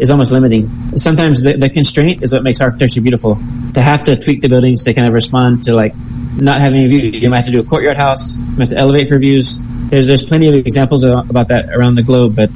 is 0.00 0.10
almost 0.10 0.32
limiting. 0.32 0.98
Sometimes 0.98 1.42
the, 1.42 1.54
the 1.54 1.70
constraint 1.70 2.22
is 2.22 2.32
what 2.32 2.42
makes 2.42 2.60
architecture 2.60 3.00
beautiful. 3.00 3.38
To 3.74 3.80
have 3.80 4.04
to 4.04 4.16
tweak 4.16 4.40
the 4.40 4.48
buildings 4.48 4.84
to 4.84 4.94
kind 4.94 5.06
of 5.06 5.12
respond 5.12 5.64
to 5.64 5.74
like 5.74 5.94
not 6.36 6.60
having 6.60 6.84
a 6.84 6.88
view. 6.88 7.00
You 7.00 7.30
might 7.30 7.36
have 7.36 7.46
to 7.46 7.52
do 7.52 7.60
a 7.60 7.64
courtyard 7.64 7.96
house. 7.96 8.36
You 8.36 8.42
might 8.42 8.60
have 8.60 8.68
to 8.70 8.78
elevate 8.78 9.08
for 9.08 9.18
views. 9.18 9.58
There's 9.90 10.06
there's 10.06 10.24
plenty 10.24 10.48
of 10.48 10.54
examples 10.54 11.04
about 11.04 11.48
that 11.48 11.70
around 11.70 11.94
the 11.96 12.02
globe, 12.02 12.34
but 12.36 12.50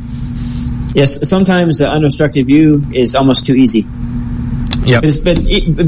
yes, 0.94 1.28
sometimes 1.28 1.78
the 1.78 1.88
unobstructed 1.88 2.46
view 2.46 2.84
is 2.92 3.14
almost 3.14 3.46
too 3.46 3.54
easy. 3.54 3.86
Yeah. 4.84 5.00
But, 5.00 5.20
but, 5.22 5.36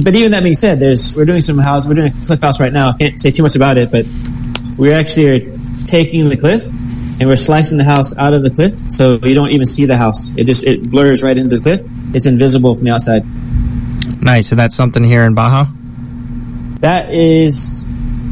but 0.05 0.15
even 0.15 0.33
that 0.33 0.43
being 0.43 0.55
said, 0.55 0.79
there's 0.79 1.17
we're 1.17 1.25
doing 1.25 1.43
some 1.43 1.59
house. 1.59 1.87
We're 1.87 1.95
doing 1.95 2.13
a 2.13 2.27
cliff 2.27 2.41
house 2.41 2.61
right 2.61 2.73
now. 2.73 2.91
I 2.91 2.99
can't 2.99 3.21
say 3.21 3.31
too 3.31 3.43
much 3.43 3.57
about 3.57 3.79
it, 3.79 3.91
but 3.91 4.07
we 4.77 4.93
actually 4.93 5.29
are 5.29 5.59
taking 5.87 6.29
the 6.29 6.37
cliff 6.37 6.67
and 6.67 7.29
we're 7.29 7.37
slicing 7.37 7.79
the 7.79 7.85
house 7.85 8.17
out 8.17 8.33
of 8.33 8.43
the 8.43 8.51
cliff, 8.51 8.75
so 8.91 9.19
you 9.23 9.35
don't 9.35 9.53
even 9.53 9.67
see 9.67 9.85
the 9.85 9.97
house. 9.97 10.35
It 10.37 10.45
just 10.45 10.65
it 10.65 10.89
blurs 10.89 11.23
right 11.23 11.37
into 11.37 11.57
the 11.59 11.63
cliff. 11.63 11.81
It's 12.15 12.27
invisible 12.27 12.75
from 12.75 12.85
the 12.85 12.93
outside. 12.93 13.25
Nice. 14.23 14.51
And 14.53 14.61
that's 14.61 14.77
something 14.77 15.03
here 15.03 15.25
in 15.25 15.35
Baja. 15.35 15.67
That 16.81 17.13
is 17.13 17.89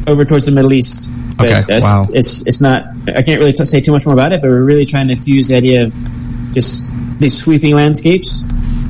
over 0.07 0.25
towards 0.25 0.47
the 0.47 0.53
Middle 0.53 0.73
East. 0.73 1.11
Okay. 1.41 1.65
Wow. 1.69 2.07
It's 2.13 2.47
it's 2.47 2.61
not. 2.61 2.83
I 3.15 3.23
can't 3.23 3.39
really 3.41 3.53
t- 3.53 3.65
say 3.65 3.81
too 3.81 3.93
much 3.93 4.05
more 4.07 4.15
about 4.15 4.33
it, 4.33 4.41
but 4.41 4.49
we're 4.49 4.65
really 4.65 4.87
trying 4.87 5.09
to 5.09 5.17
fuse 5.17 5.49
the 5.49 5.57
idea 5.57 5.85
of 5.85 6.53
just 6.53 6.93
these 7.19 7.37
sweeping 7.37 7.75
landscapes, 7.75 8.45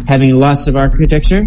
having 0.06 0.38
lots 0.38 0.66
of 0.66 0.76
architecture, 0.76 1.46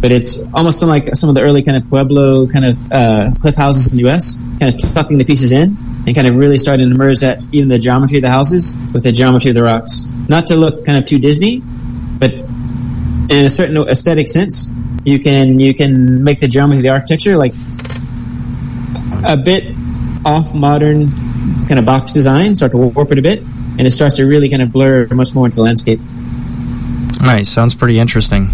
but 0.00 0.10
it's 0.10 0.42
almost 0.54 0.82
like 0.82 1.14
some 1.14 1.28
of 1.28 1.34
the 1.34 1.42
early 1.42 1.62
kind 1.62 1.76
of 1.76 1.88
Pueblo 1.88 2.48
kind 2.48 2.64
of 2.64 2.92
uh, 2.92 3.30
cliff 3.40 3.54
houses 3.54 3.92
in 3.92 3.96
the 3.96 4.04
U.S., 4.04 4.38
kind 4.58 4.74
of 4.74 4.80
tucking 4.94 5.18
the 5.18 5.24
pieces 5.24 5.52
in 5.52 5.76
and 6.06 6.14
kind 6.14 6.26
of 6.26 6.36
really 6.36 6.58
starting 6.58 6.88
to 6.88 6.94
merge 6.96 7.20
that 7.20 7.40
even 7.52 7.68
the 7.68 7.78
geometry 7.78 8.18
of 8.18 8.22
the 8.22 8.30
houses 8.30 8.74
with 8.92 9.04
the 9.04 9.12
geometry 9.12 9.50
of 9.50 9.54
the 9.54 9.62
rocks. 9.62 10.06
Not 10.28 10.46
to 10.46 10.56
look 10.56 10.84
kind 10.84 10.98
of 10.98 11.04
too 11.04 11.18
Disney, 11.18 11.60
but 11.60 12.32
in 12.32 13.44
a 13.44 13.48
certain 13.48 13.76
aesthetic 13.88 14.26
sense, 14.26 14.70
you 15.04 15.18
can 15.18 15.58
you 15.58 15.74
can 15.74 16.22
make 16.22 16.38
the 16.38 16.48
geometry 16.48 16.78
of 16.78 16.82
the 16.82 16.88
architecture 16.90 17.36
like 17.36 17.52
a 19.24 19.36
bit 19.36 19.74
off 20.24 20.54
modern 20.54 21.10
kind 21.66 21.78
of 21.78 21.84
box 21.84 22.12
design, 22.12 22.54
start 22.54 22.72
to 22.72 22.78
warp 22.78 23.10
it 23.12 23.18
a 23.18 23.22
bit, 23.22 23.40
and 23.40 23.86
it 23.86 23.90
starts 23.90 24.16
to 24.16 24.24
really 24.24 24.48
kind 24.48 24.62
of 24.62 24.72
blur 24.72 25.06
much 25.08 25.34
more 25.34 25.46
into 25.46 25.56
the 25.56 25.62
landscape. 25.62 26.00
Nice, 27.20 27.48
sounds 27.48 27.74
pretty 27.74 27.98
interesting. 27.98 28.48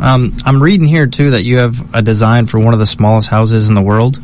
Um, 0.00 0.32
I'm 0.44 0.62
reading 0.62 0.86
here 0.86 1.06
too 1.06 1.30
that 1.30 1.42
you 1.42 1.58
have 1.58 1.94
a 1.94 2.02
design 2.02 2.46
for 2.46 2.58
one 2.58 2.74
of 2.74 2.80
the 2.80 2.86
smallest 2.86 3.28
houses 3.28 3.68
in 3.68 3.74
the 3.74 3.82
world. 3.82 4.20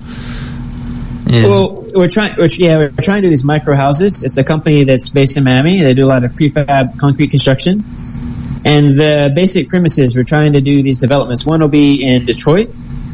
Is 1.27 1.45
well, 1.45 1.85
we're 1.95 2.09
trying. 2.09 2.37
We're, 2.37 2.47
yeah, 2.47 2.77
we're 2.77 2.91
trying 3.01 3.23
to 3.23 3.27
do 3.27 3.31
these 3.31 3.45
micro 3.45 3.75
houses. 3.75 4.23
It's 4.23 4.37
a 4.37 4.45
company 4.45 4.85
that's 4.85 5.09
based 5.09 5.37
in 5.37 5.45
Miami. 5.45 5.83
They 5.83 5.95
do 5.95 6.05
a 6.05 6.07
lot 6.07 6.23
of 6.23 6.33
prefab 6.33 6.99
concrete 6.99 7.29
construction, 7.29 7.83
and 8.65 8.99
the 8.99 9.31
basic 9.35 9.69
premises 9.69 10.17
we're 10.17 10.25
trying 10.25 10.55
to 10.55 10.61
do 10.61 10.83
these 10.83 10.99
developments. 10.99 11.45
One 11.45 11.61
will 11.61 11.69
be 11.69 12.03
in 12.03 12.25
Detroit. 12.25 12.71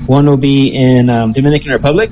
One 0.07 0.27
will 0.27 0.37
be 0.37 0.69
in 0.69 1.11
um, 1.11 1.33
Dominican 1.33 1.73
Republic, 1.73 2.11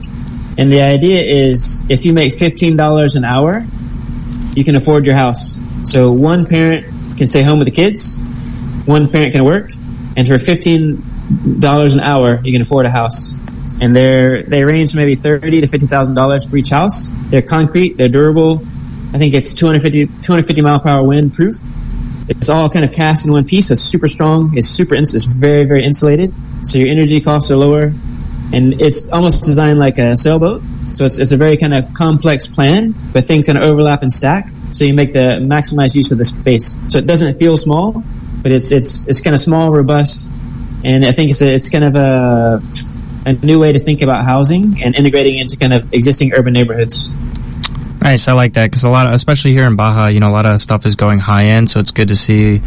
And 0.57 0.71
the 0.71 0.83
idea 0.83 1.21
is 1.21 1.83
if 1.89 2.05
you 2.05 2.13
make 2.13 2.33
$15 2.33 3.17
an 3.17 3.25
hour, 3.25 3.65
you 4.55 4.65
can 4.65 4.77
afford 4.77 5.07
your 5.07 5.15
house. 5.15 5.59
So 5.85 6.13
one 6.13 6.47
parent 6.47 6.87
can 7.17 7.27
stay 7.27 7.43
home 7.43 7.59
with 7.59 7.67
the 7.67 7.75
kids, 7.75 8.21
one 8.87 9.09
parent 9.09 9.33
can 9.33 9.45
work, 9.45 9.71
and 10.17 10.27
for 10.27 10.35
$15 10.35 11.95
an 11.95 12.01
hour, 12.01 12.41
you 12.45 12.53
can 12.53 12.63
afford 12.63 12.87
a 12.87 12.91
house. 12.91 13.35
And 13.81 13.95
they're, 13.95 14.43
they 14.43 14.65
range 14.65 14.93
from 14.93 14.99
maybe 14.99 15.15
thirty 15.15 15.61
to 15.61 15.67
$50,000 15.67 16.51
for 16.51 16.57
each 16.57 16.71
house. 16.71 17.09
They're 17.31 17.43
concrete, 17.43 17.97
they're 17.97 18.09
durable. 18.09 18.67
I 19.13 19.19
think 19.19 19.35
it's 19.35 19.55
250, 19.55 20.07
250 20.23 20.61
mile 20.63 20.81
per 20.81 20.89
hour 20.89 21.05
wind 21.05 21.35
proof. 21.35 21.61
It's 22.29 22.49
all 22.49 22.69
kind 22.69 22.85
of 22.85 22.93
cast 22.93 23.27
in 23.27 23.33
one 23.33 23.45
piece. 23.45 23.71
It's 23.71 23.81
super 23.81 24.09
strong. 24.09 24.57
It's 24.57 24.69
super, 24.69 24.95
ins- 24.95 25.15
it's 25.15 25.25
very, 25.25 25.65
very 25.65 25.85
insulated. 25.85 26.35
So 26.63 26.79
your 26.79 26.89
energy 26.89 27.21
costs 27.21 27.51
are 27.51 27.57
lower. 27.57 27.93
And 28.53 28.81
it's 28.81 29.13
almost 29.13 29.45
designed 29.45 29.79
like 29.79 29.99
a 29.99 30.17
sailboat. 30.17 30.63
So 30.93 31.05
it's, 31.05 31.19
it's 31.19 31.33
a 31.33 31.37
very 31.37 31.57
kind 31.57 31.75
of 31.75 31.93
complex 31.95 32.47
plan, 32.47 32.95
but 33.13 33.25
things 33.25 33.47
kind 33.47 33.59
of 33.59 33.65
overlap 33.65 34.03
and 34.03 34.13
stack. 34.13 34.49
So 34.73 34.85
you 34.85 34.95
make 34.95 35.13
the 35.13 35.39
maximize 35.41 35.95
use 35.95 36.13
of 36.13 36.19
the 36.19 36.25
space. 36.25 36.77
So 36.89 36.99
it 36.99 37.07
doesn't 37.07 37.39
feel 37.39 37.57
small, 37.57 38.03
but 38.43 38.53
it's, 38.53 38.73
it's, 38.73 39.07
it's 39.09 39.21
kind 39.21 39.35
of 39.35 39.41
small, 39.41 39.71
robust. 39.71 40.31
And 40.85 41.05
I 41.05 41.13
think 41.13 41.31
it's 41.31 41.43
a, 41.43 41.55
it's 41.55 41.71
kind 41.71 41.85
of 41.85 41.95
a, 41.97 42.63
a 43.27 43.33
new 43.33 43.59
way 43.59 43.73
to 43.73 43.79
think 43.79 44.03
about 44.03 44.25
housing 44.25 44.83
and 44.83 44.95
integrating 44.95 45.39
into 45.39 45.57
kind 45.57 45.73
of 45.73 45.93
existing 45.93 46.33
urban 46.33 46.53
neighborhoods. 46.53 47.13
Nice, 48.01 48.29
I 48.29 48.33
like 48.33 48.55
that 48.55 48.67
because 48.67 48.85
a 48.85 48.89
lot, 48.89 49.09
of, 49.09 49.15
especially 49.15 49.53
here 49.53 49.67
in 49.67 49.77
Baja, 49.77 50.07
you 50.07 50.21
know, 50.21 50.29
a 50.29 50.31
lot 50.31 50.47
of 50.47 50.61
stuff 50.61 50.87
is 50.87 50.95
going 50.95 51.19
high 51.19 51.47
end, 51.47 51.69
so 51.71 51.81
it's 51.81 51.91
good 51.91 52.09
to 52.09 52.15
see, 52.15 52.63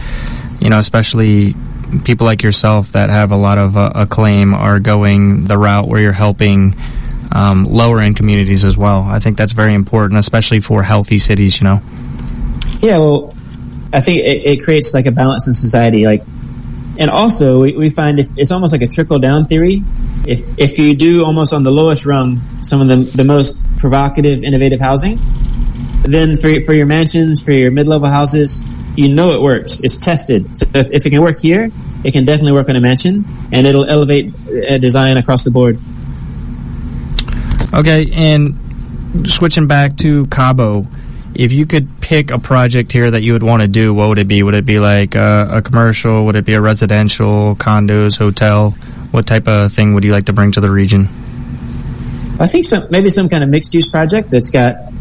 you 0.59 0.69
know, 0.69 0.77
especially 0.77 1.55
people 2.03 2.25
like 2.25 2.43
yourself 2.43 2.91
that 2.93 3.09
have 3.09 3.31
a 3.31 3.37
lot 3.37 3.57
of 3.57 3.77
uh, 3.77 3.91
acclaim 3.95 4.53
are 4.53 4.79
going 4.79 5.45
the 5.45 5.57
route 5.57 5.87
where 5.87 6.01
you're 6.01 6.11
helping 6.11 6.75
um, 7.31 7.65
lower 7.65 7.99
end 7.99 8.17
communities 8.17 8.65
as 8.65 8.77
well. 8.77 9.03
I 9.03 9.19
think 9.19 9.37
that's 9.37 9.53
very 9.53 9.73
important, 9.73 10.19
especially 10.19 10.59
for 10.59 10.83
healthy 10.83 11.17
cities. 11.17 11.59
You 11.59 11.65
know. 11.65 11.81
Yeah, 12.81 12.97
well, 12.97 13.35
I 13.93 14.01
think 14.01 14.19
it, 14.19 14.45
it 14.45 14.63
creates 14.63 14.93
like 14.93 15.05
a 15.05 15.11
balance 15.11 15.47
in 15.47 15.53
society. 15.53 16.05
Like, 16.05 16.23
and 17.01 17.09
also 17.09 17.59
we, 17.61 17.75
we 17.75 17.89
find 17.89 18.19
if 18.19 18.29
it's 18.37 18.51
almost 18.51 18.71
like 18.71 18.83
a 18.83 18.87
trickle 18.87 19.17
down 19.17 19.43
theory. 19.43 19.81
If 20.27 20.45
if 20.59 20.77
you 20.77 20.95
do 20.95 21.25
almost 21.25 21.51
on 21.51 21.63
the 21.63 21.71
lowest 21.71 22.05
rung 22.05 22.39
some 22.61 22.79
of 22.79 22.87
the 22.87 22.97
the 23.17 23.23
most 23.25 23.65
provocative, 23.77 24.43
innovative 24.43 24.79
housing, 24.79 25.19
then 26.03 26.37
for 26.37 26.61
for 26.61 26.73
your 26.73 26.85
mansions, 26.85 27.43
for 27.43 27.53
your 27.53 27.71
mid 27.71 27.87
level 27.87 28.07
houses, 28.07 28.63
you 28.95 29.11
know 29.11 29.33
it 29.33 29.41
works. 29.41 29.79
It's 29.83 29.97
tested. 29.97 30.55
So 30.55 30.67
if, 30.75 30.91
if 30.91 31.05
it 31.07 31.09
can 31.09 31.23
work 31.23 31.39
here, 31.39 31.69
it 32.03 32.11
can 32.11 32.23
definitely 32.23 32.51
work 32.51 32.69
on 32.69 32.75
a 32.75 32.81
mansion, 32.81 33.25
and 33.51 33.65
it'll 33.65 33.89
elevate 33.89 34.35
a 34.47 34.77
design 34.77 35.17
across 35.17 35.43
the 35.43 35.51
board. 35.51 35.79
Okay, 37.73 38.11
and 38.13 38.59
switching 39.25 39.65
back 39.65 39.97
to 39.97 40.27
Cabo, 40.27 40.85
if 41.33 41.51
you 41.51 41.65
could 41.65 42.01
pick 42.01 42.31
a 42.31 42.39
project 42.39 42.91
here 42.91 43.09
that 43.09 43.21
you 43.21 43.33
would 43.33 43.43
want 43.43 43.61
to 43.61 43.67
do, 43.67 43.93
what 43.93 44.09
would 44.09 44.19
it 44.19 44.27
be? 44.27 44.43
Would 44.43 44.53
it 44.53 44.65
be 44.65 44.79
like 44.79 45.15
a, 45.15 45.47
a 45.51 45.61
commercial? 45.61 46.25
Would 46.25 46.35
it 46.35 46.45
be 46.45 46.53
a 46.53 46.61
residential, 46.61 47.55
condos, 47.55 48.17
hotel? 48.17 48.71
What 49.11 49.27
type 49.27 49.47
of 49.47 49.71
thing 49.71 49.93
would 49.93 50.03
you 50.03 50.11
like 50.11 50.25
to 50.25 50.33
bring 50.33 50.51
to 50.53 50.61
the 50.61 50.69
region? 50.69 51.07
I 52.39 52.47
think 52.47 52.65
maybe 52.89 53.09
some 53.09 53.29
kind 53.29 53.43
of 53.43 53.49
mixed 53.49 53.73
use 53.73 53.89
project 53.89 54.31
that's 54.31 54.49
got 54.49 54.91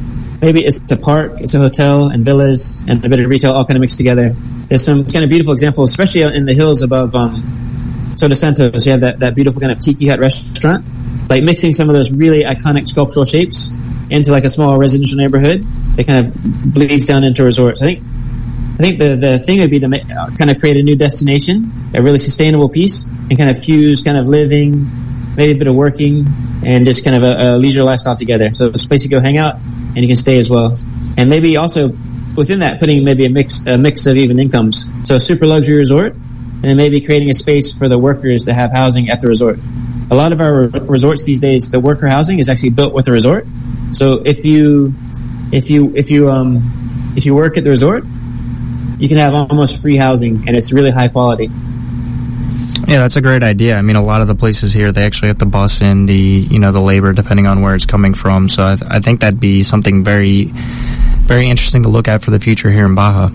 maybe 0.40 0.64
it's 0.64 0.80
a 0.90 0.96
park, 0.96 1.32
it's 1.40 1.54
a 1.54 1.58
hotel 1.58 2.08
and 2.08 2.24
villas 2.24 2.80
and 2.86 3.04
a 3.04 3.08
bit 3.08 3.20
of 3.20 3.28
retail 3.28 3.52
all 3.52 3.64
kind 3.64 3.76
of 3.76 3.80
mixed 3.80 3.98
together. 3.98 4.34
There's 4.68 4.84
some 4.84 5.04
kind 5.04 5.24
of 5.24 5.30
beautiful 5.30 5.52
examples, 5.52 5.90
especially 5.90 6.22
in 6.22 6.46
the 6.46 6.54
hills 6.54 6.82
above 6.82 7.14
um, 7.14 8.14
Todos 8.16 8.38
Santos. 8.38 8.86
You 8.86 8.92
have 8.92 9.00
that, 9.00 9.18
that 9.20 9.34
beautiful 9.34 9.60
kind 9.60 9.72
of 9.72 9.80
tiki 9.80 10.08
hut 10.08 10.20
restaurant, 10.20 10.84
like 11.28 11.42
mixing 11.42 11.72
some 11.72 11.88
of 11.88 11.94
those 11.94 12.12
really 12.12 12.44
iconic 12.44 12.88
sculptural 12.88 13.24
shapes 13.24 13.72
into 14.10 14.32
like 14.32 14.44
a 14.44 14.48
small 14.48 14.76
residential 14.76 15.18
neighborhood. 15.18 15.64
It 15.98 16.06
kind 16.06 16.26
of 16.26 16.34
bleeds 16.72 17.06
down 17.06 17.24
into 17.24 17.44
resorts. 17.44 17.82
I 17.82 17.86
think 17.86 18.04
I 18.80 18.82
think 18.82 18.98
the, 18.98 19.16
the 19.16 19.38
thing 19.38 19.60
would 19.60 19.70
be 19.70 19.80
to 19.80 19.88
make, 19.88 20.08
kind 20.08 20.50
of 20.50 20.58
create 20.58 20.78
a 20.78 20.82
new 20.82 20.96
destination, 20.96 21.70
a 21.94 22.00
really 22.00 22.18
sustainable 22.18 22.70
piece, 22.70 23.08
and 23.10 23.36
kind 23.36 23.50
of 23.50 23.62
fuse 23.62 24.02
kind 24.02 24.16
of 24.16 24.26
living, 24.26 24.90
maybe 25.36 25.52
a 25.52 25.54
bit 25.54 25.66
of 25.66 25.74
working, 25.74 26.26
and 26.64 26.86
just 26.86 27.04
kind 27.04 27.14
of 27.14 27.22
a, 27.22 27.56
a 27.56 27.58
leisure 27.58 27.82
lifestyle 27.82 28.16
together. 28.16 28.54
So 28.54 28.68
it's 28.68 28.82
a 28.82 28.88
place 28.88 29.04
you 29.04 29.10
go 29.10 29.20
hang 29.20 29.36
out, 29.36 29.56
and 29.56 29.98
you 29.98 30.06
can 30.06 30.16
stay 30.16 30.38
as 30.38 30.48
well. 30.48 30.78
And 31.18 31.28
maybe 31.28 31.58
also 31.58 31.90
within 32.36 32.60
that, 32.60 32.80
putting 32.80 33.04
maybe 33.04 33.26
a 33.26 33.28
mix 33.28 33.66
a 33.66 33.76
mix 33.76 34.06
of 34.06 34.16
even 34.16 34.38
incomes. 34.38 34.86
So 35.04 35.16
a 35.16 35.20
super 35.20 35.46
luxury 35.46 35.76
resort, 35.76 36.14
and 36.14 36.64
then 36.64 36.78
maybe 36.78 37.02
creating 37.02 37.28
a 37.28 37.34
space 37.34 37.76
for 37.76 37.86
the 37.86 37.98
workers 37.98 38.46
to 38.46 38.54
have 38.54 38.72
housing 38.72 39.10
at 39.10 39.20
the 39.20 39.28
resort. 39.28 39.58
A 40.10 40.14
lot 40.14 40.32
of 40.32 40.40
our 40.40 40.68
resorts 40.68 41.24
these 41.24 41.40
days, 41.40 41.70
the 41.70 41.80
worker 41.80 42.08
housing 42.08 42.38
is 42.38 42.48
actually 42.48 42.70
built 42.70 42.94
with 42.94 43.04
the 43.04 43.12
resort. 43.12 43.46
So 43.92 44.22
if 44.24 44.44
you 44.46 44.94
if 45.52 45.70
you 45.70 45.94
if 45.96 46.10
you 46.10 46.30
um 46.30 47.12
if 47.16 47.26
you 47.26 47.34
work 47.34 47.56
at 47.56 47.64
the 47.64 47.70
resort, 47.70 48.04
you 48.98 49.08
can 49.08 49.18
have 49.18 49.34
almost 49.34 49.82
free 49.82 49.96
housing, 49.96 50.46
and 50.46 50.56
it's 50.56 50.72
really 50.72 50.90
high 50.90 51.08
quality. 51.08 51.50
Yeah, 52.88 52.98
that's 52.98 53.16
a 53.16 53.20
great 53.20 53.42
idea. 53.42 53.76
I 53.76 53.82
mean, 53.82 53.96
a 53.96 54.02
lot 54.02 54.20
of 54.20 54.26
the 54.26 54.34
places 54.34 54.72
here 54.72 54.90
they 54.90 55.04
actually 55.04 55.28
have 55.28 55.38
to 55.38 55.46
bus 55.46 55.80
in 55.80 56.06
the 56.06 56.14
you 56.14 56.58
know 56.58 56.72
the 56.72 56.80
labor 56.80 57.12
depending 57.12 57.46
on 57.46 57.62
where 57.62 57.74
it's 57.74 57.86
coming 57.86 58.14
from. 58.14 58.48
So 58.48 58.66
I, 58.66 58.76
th- 58.76 58.90
I 58.90 59.00
think 59.00 59.20
that'd 59.20 59.40
be 59.40 59.62
something 59.62 60.02
very 60.04 60.46
very 61.30 61.48
interesting 61.48 61.84
to 61.84 61.88
look 61.88 62.08
at 62.08 62.22
for 62.22 62.30
the 62.30 62.40
future 62.40 62.70
here 62.70 62.86
in 62.86 62.94
Baja. 62.94 63.28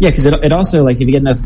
Yeah, 0.00 0.10
because 0.10 0.26
it, 0.26 0.44
it 0.44 0.52
also 0.52 0.84
like 0.84 0.96
if 0.96 1.02
you 1.02 1.12
get 1.12 1.22
enough 1.22 1.42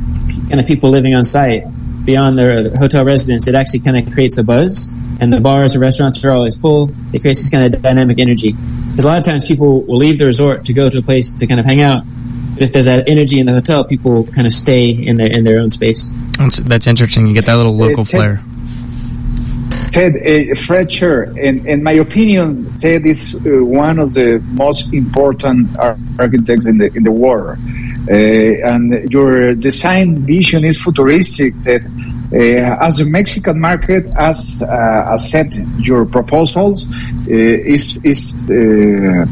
kind 0.49 0.61
of 0.61 0.66
people 0.66 0.90
living 0.90 1.14
on 1.14 1.25
site 1.25 1.64
beyond 2.04 2.38
their 2.38 2.71
hotel 2.76 3.04
residence, 3.04 3.49
it 3.49 3.54
actually 3.54 3.81
kind 3.81 3.97
of 3.97 4.12
creates 4.12 4.38
a 4.38 4.45
buzz. 4.45 4.88
And 5.21 5.33
the 5.33 5.40
bars 5.40 5.75
and 5.75 5.83
restaurants 5.83 6.25
are 6.25 6.33
always 6.33 6.61
full. 6.61 6.90
It 7.12 7.21
creates 7.21 7.40
this 7.40 7.50
kind 7.50 7.73
of 7.73 7.81
dynamic 7.81 8.19
energy. 8.19 8.54
Because 8.92 9.04
a 9.04 9.08
lot 9.08 9.18
of 9.18 9.25
times 9.25 9.44
people 9.44 9.82
will 9.82 9.96
leave 9.96 10.18
the 10.18 10.26
resort 10.26 10.66
to 10.66 10.72
go 10.72 10.88
to 10.88 10.99
a 10.99 11.02
place 11.02 11.34
to 11.34 11.46
kind 11.46 11.58
of 11.58 11.66
hang 11.66 11.80
out. 11.80 12.04
But 12.54 12.64
if 12.64 12.72
there's 12.72 12.84
that 12.87 13.08
energy 13.08 13.40
in 13.40 13.46
the 13.46 13.54
hotel, 13.54 13.84
people 13.84 14.25
kind 14.26 14.46
of 14.46 14.52
stay 14.52 14.90
in 14.90 15.16
their 15.16 15.30
in 15.32 15.44
their 15.44 15.58
own 15.58 15.70
space. 15.70 16.11
That's, 16.38 16.58
that's 16.58 16.87
interesting. 16.87 17.26
You 17.26 17.32
get 17.34 17.46
that 17.46 17.56
little 17.56 17.72
local 17.72 18.02
Uh, 18.02 18.04
Ted- 18.04 18.11
flair. 18.11 18.42
Ted 19.92 20.16
uh, 20.16 20.54
Fletcher, 20.54 21.37
in, 21.38 21.66
in 21.68 21.82
my 21.82 21.92
opinion, 21.92 22.78
Ted 22.78 23.04
is 23.04 23.34
uh, 23.34 23.62
one 23.64 23.99
of 23.99 24.14
the 24.14 24.42
most 24.52 24.92
important 24.94 25.78
ar- 25.78 25.99
architects 26.18 26.64
in 26.66 26.78
the 26.78 26.90
in 26.94 27.02
the 27.02 27.12
world, 27.12 27.58
uh, 28.08 28.12
and 28.72 29.11
your 29.12 29.54
design 29.54 30.25
vision 30.25 30.64
is 30.64 30.80
futuristic. 30.82 31.52
Ted, 31.62 31.84
as 32.34 32.96
the 32.96 33.04
Mexican 33.04 33.60
market 33.60 34.12
has 34.14 34.62
uh, 34.62 34.66
accept 35.12 35.56
your 35.78 36.04
proposals, 36.06 36.86
uh, 36.86 37.30
is 37.30 37.96
is 38.04 38.34
uh, 38.50 39.26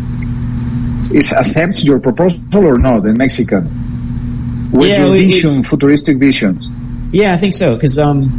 is 1.12 1.32
accepts 1.32 1.82
your 1.84 1.98
proposal 1.98 2.40
or 2.56 2.78
not 2.78 3.04
in 3.06 3.16
Mexican 3.16 3.64
with 4.72 4.88
Yeah, 4.90 5.04
your 5.06 5.12
we- 5.12 5.26
vision, 5.26 5.62
futuristic 5.62 6.18
visions. 6.18 6.66
Yeah, 7.12 7.34
I 7.34 7.36
think 7.36 7.54
so. 7.54 7.74
Because 7.74 7.98
um, 7.98 8.30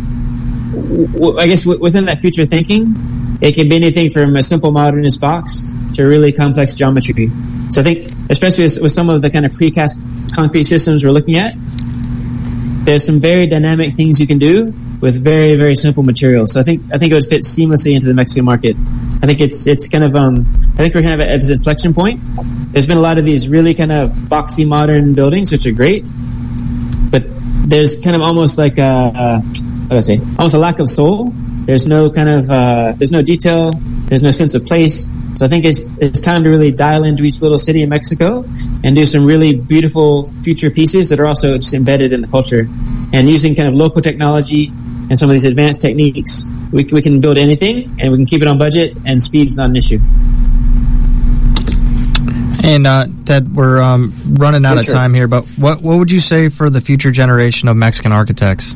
w- 0.73 1.07
w- 1.07 1.37
I 1.37 1.47
guess 1.47 1.63
w- 1.63 1.81
within 1.81 2.05
that 2.05 2.19
future 2.21 2.45
thinking, 2.45 2.95
it 3.41 3.53
can 3.53 3.67
be 3.67 3.75
anything 3.75 4.09
from 4.09 4.35
a 4.37 4.41
simple 4.41 4.71
modernist 4.71 5.19
box 5.19 5.67
to 5.95 6.03
really 6.03 6.31
complex 6.31 6.73
geometry. 6.73 7.29
So 7.69 7.81
I 7.81 7.83
think, 7.83 8.13
especially 8.29 8.63
with, 8.65 8.79
with 8.81 8.91
some 8.93 9.09
of 9.09 9.21
the 9.21 9.29
kind 9.29 9.45
of 9.45 9.51
precast 9.51 9.99
concrete 10.33 10.63
systems 10.65 11.03
we're 11.03 11.11
looking 11.11 11.35
at, 11.35 11.53
there's 12.83 13.05
some 13.05 13.19
very 13.19 13.47
dynamic 13.47 13.93
things 13.93 14.19
you 14.19 14.27
can 14.27 14.37
do 14.37 14.73
with 15.01 15.23
very 15.23 15.55
very 15.55 15.75
simple 15.75 16.03
materials. 16.03 16.53
So 16.53 16.59
I 16.59 16.63
think 16.63 16.83
I 16.93 16.97
think 16.97 17.11
it 17.11 17.15
would 17.15 17.25
fit 17.25 17.41
seamlessly 17.41 17.93
into 17.95 18.07
the 18.07 18.13
Mexican 18.13 18.45
market. 18.45 18.75
I 19.21 19.27
think 19.27 19.41
it's 19.41 19.67
it's 19.67 19.87
kind 19.87 20.03
of 20.03 20.15
um 20.15 20.47
I 20.73 20.77
think 20.77 20.95
we're 20.95 21.03
kind 21.03 21.21
of 21.21 21.27
at 21.27 21.39
this 21.39 21.49
inflection 21.49 21.93
point. 21.93 22.19
There's 22.73 22.87
been 22.87 22.97
a 22.97 23.01
lot 23.01 23.17
of 23.17 23.25
these 23.25 23.47
really 23.49 23.73
kind 23.73 23.91
of 23.91 24.09
boxy 24.11 24.67
modern 24.67 25.13
buildings, 25.13 25.51
which 25.51 25.65
are 25.65 25.71
great, 25.71 26.05
but 27.11 27.23
there's 27.67 28.01
kind 28.01 28.15
of 28.15 28.21
almost 28.21 28.57
like 28.57 28.77
a, 28.77 28.83
uh, 28.83 29.41
what 29.41 29.89
do 29.89 29.97
I 29.97 29.99
say, 29.99 30.17
almost 30.37 30.55
a 30.55 30.59
lack 30.59 30.79
of 30.79 30.89
soul. 30.89 31.31
There's 31.65 31.85
no 31.85 32.09
kind 32.09 32.29
of, 32.29 32.49
uh, 32.49 32.93
there's 32.97 33.11
no 33.11 33.21
detail. 33.21 33.71
There's 34.07 34.23
no 34.23 34.31
sense 34.31 34.55
of 34.55 34.65
place. 34.65 35.09
So 35.35 35.45
I 35.45 35.49
think 35.49 35.65
it's, 35.65 35.81
it's 35.99 36.19
time 36.19 36.43
to 36.43 36.49
really 36.49 36.71
dial 36.71 37.03
into 37.03 37.23
each 37.23 37.41
little 37.41 37.57
city 37.57 37.81
in 37.81 37.89
Mexico 37.89 38.43
and 38.83 38.95
do 38.95 39.05
some 39.05 39.25
really 39.25 39.55
beautiful 39.55 40.27
future 40.27 40.69
pieces 40.69 41.09
that 41.09 41.19
are 41.19 41.25
also 41.25 41.57
just 41.57 41.73
embedded 41.73 42.13
in 42.13 42.21
the 42.21 42.27
culture 42.27 42.67
and 43.13 43.29
using 43.29 43.55
kind 43.55 43.67
of 43.67 43.73
local 43.73 44.01
technology 44.01 44.67
and 44.67 45.17
some 45.17 45.29
of 45.29 45.33
these 45.33 45.45
advanced 45.45 45.81
techniques. 45.81 46.49
We, 46.71 46.83
we 46.85 47.01
can 47.01 47.21
build 47.21 47.37
anything 47.37 47.97
and 47.99 48.11
we 48.11 48.17
can 48.17 48.25
keep 48.25 48.41
it 48.41 48.47
on 48.47 48.57
budget 48.57 48.97
and 49.05 49.21
speed's 49.21 49.57
not 49.57 49.69
an 49.69 49.75
issue. 49.75 49.99
And 52.63 52.85
uh, 52.85 53.07
Ted, 53.25 53.55
we're 53.55 53.81
um, 53.81 54.13
running 54.33 54.65
out 54.65 54.77
of 54.77 54.85
time 54.85 55.13
here, 55.13 55.27
but 55.27 55.45
what 55.57 55.81
what 55.81 55.97
would 55.97 56.11
you 56.11 56.19
say 56.19 56.49
for 56.49 56.69
the 56.69 56.79
future 56.79 57.09
generation 57.09 57.67
of 57.67 57.75
Mexican 57.75 58.11
architects? 58.11 58.73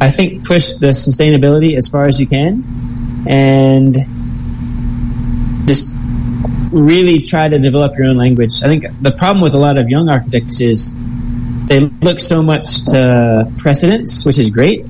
I 0.00 0.10
think 0.10 0.44
push 0.44 0.74
the 0.74 0.88
sustainability 0.88 1.76
as 1.76 1.88
far 1.88 2.06
as 2.06 2.18
you 2.18 2.26
can 2.26 2.81
and 3.28 3.94
just 5.66 5.94
really 6.72 7.20
try 7.20 7.48
to 7.48 7.58
develop 7.58 7.96
your 7.96 8.06
own 8.06 8.16
language. 8.16 8.62
I 8.62 8.66
think 8.68 8.84
the 9.02 9.12
problem 9.12 9.42
with 9.42 9.54
a 9.54 9.58
lot 9.58 9.78
of 9.78 9.88
young 9.88 10.08
architects 10.08 10.60
is 10.60 10.96
they 11.68 11.80
look 11.80 12.18
so 12.18 12.42
much 12.42 12.84
to 12.86 13.50
precedents, 13.58 14.24
which 14.24 14.38
is 14.38 14.50
great, 14.50 14.84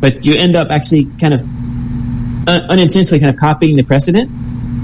but 0.00 0.24
you 0.26 0.34
end 0.34 0.56
up 0.56 0.68
actually 0.70 1.04
kind 1.20 1.34
of 1.34 1.42
unintentionally 2.46 3.20
kind 3.20 3.30
of 3.32 3.38
copying 3.38 3.76
the 3.76 3.82
precedent. 3.84 4.30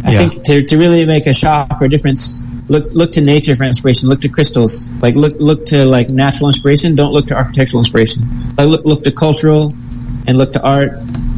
I 0.04 0.12
Yeah. 0.12 0.18
think 0.28 0.44
to, 0.44 0.62
to 0.64 0.76
really 0.78 1.04
make 1.04 1.26
a 1.26 1.32
shock 1.34 1.80
or 1.80 1.88
difference, 1.88 2.44
look 2.68 2.86
look 2.92 3.12
to 3.12 3.20
nature 3.20 3.56
for 3.56 3.64
inspiration. 3.64 4.08
Look 4.08 4.20
to 4.20 4.28
crystals. 4.28 4.88
Like 5.02 5.14
look 5.16 5.34
look 5.40 5.66
to 5.66 5.84
like 5.84 6.10
natural 6.10 6.48
inspiration. 6.48 6.94
Don't 6.94 7.12
look 7.12 7.26
to 7.28 7.34
architectural 7.34 7.80
inspiration. 7.80 8.22
Like 8.56 8.68
look 8.68 8.84
look 8.84 9.02
to 9.04 9.10
cultural, 9.10 9.74
and 10.28 10.38
look 10.38 10.52
to 10.52 10.62
art. 10.62 10.92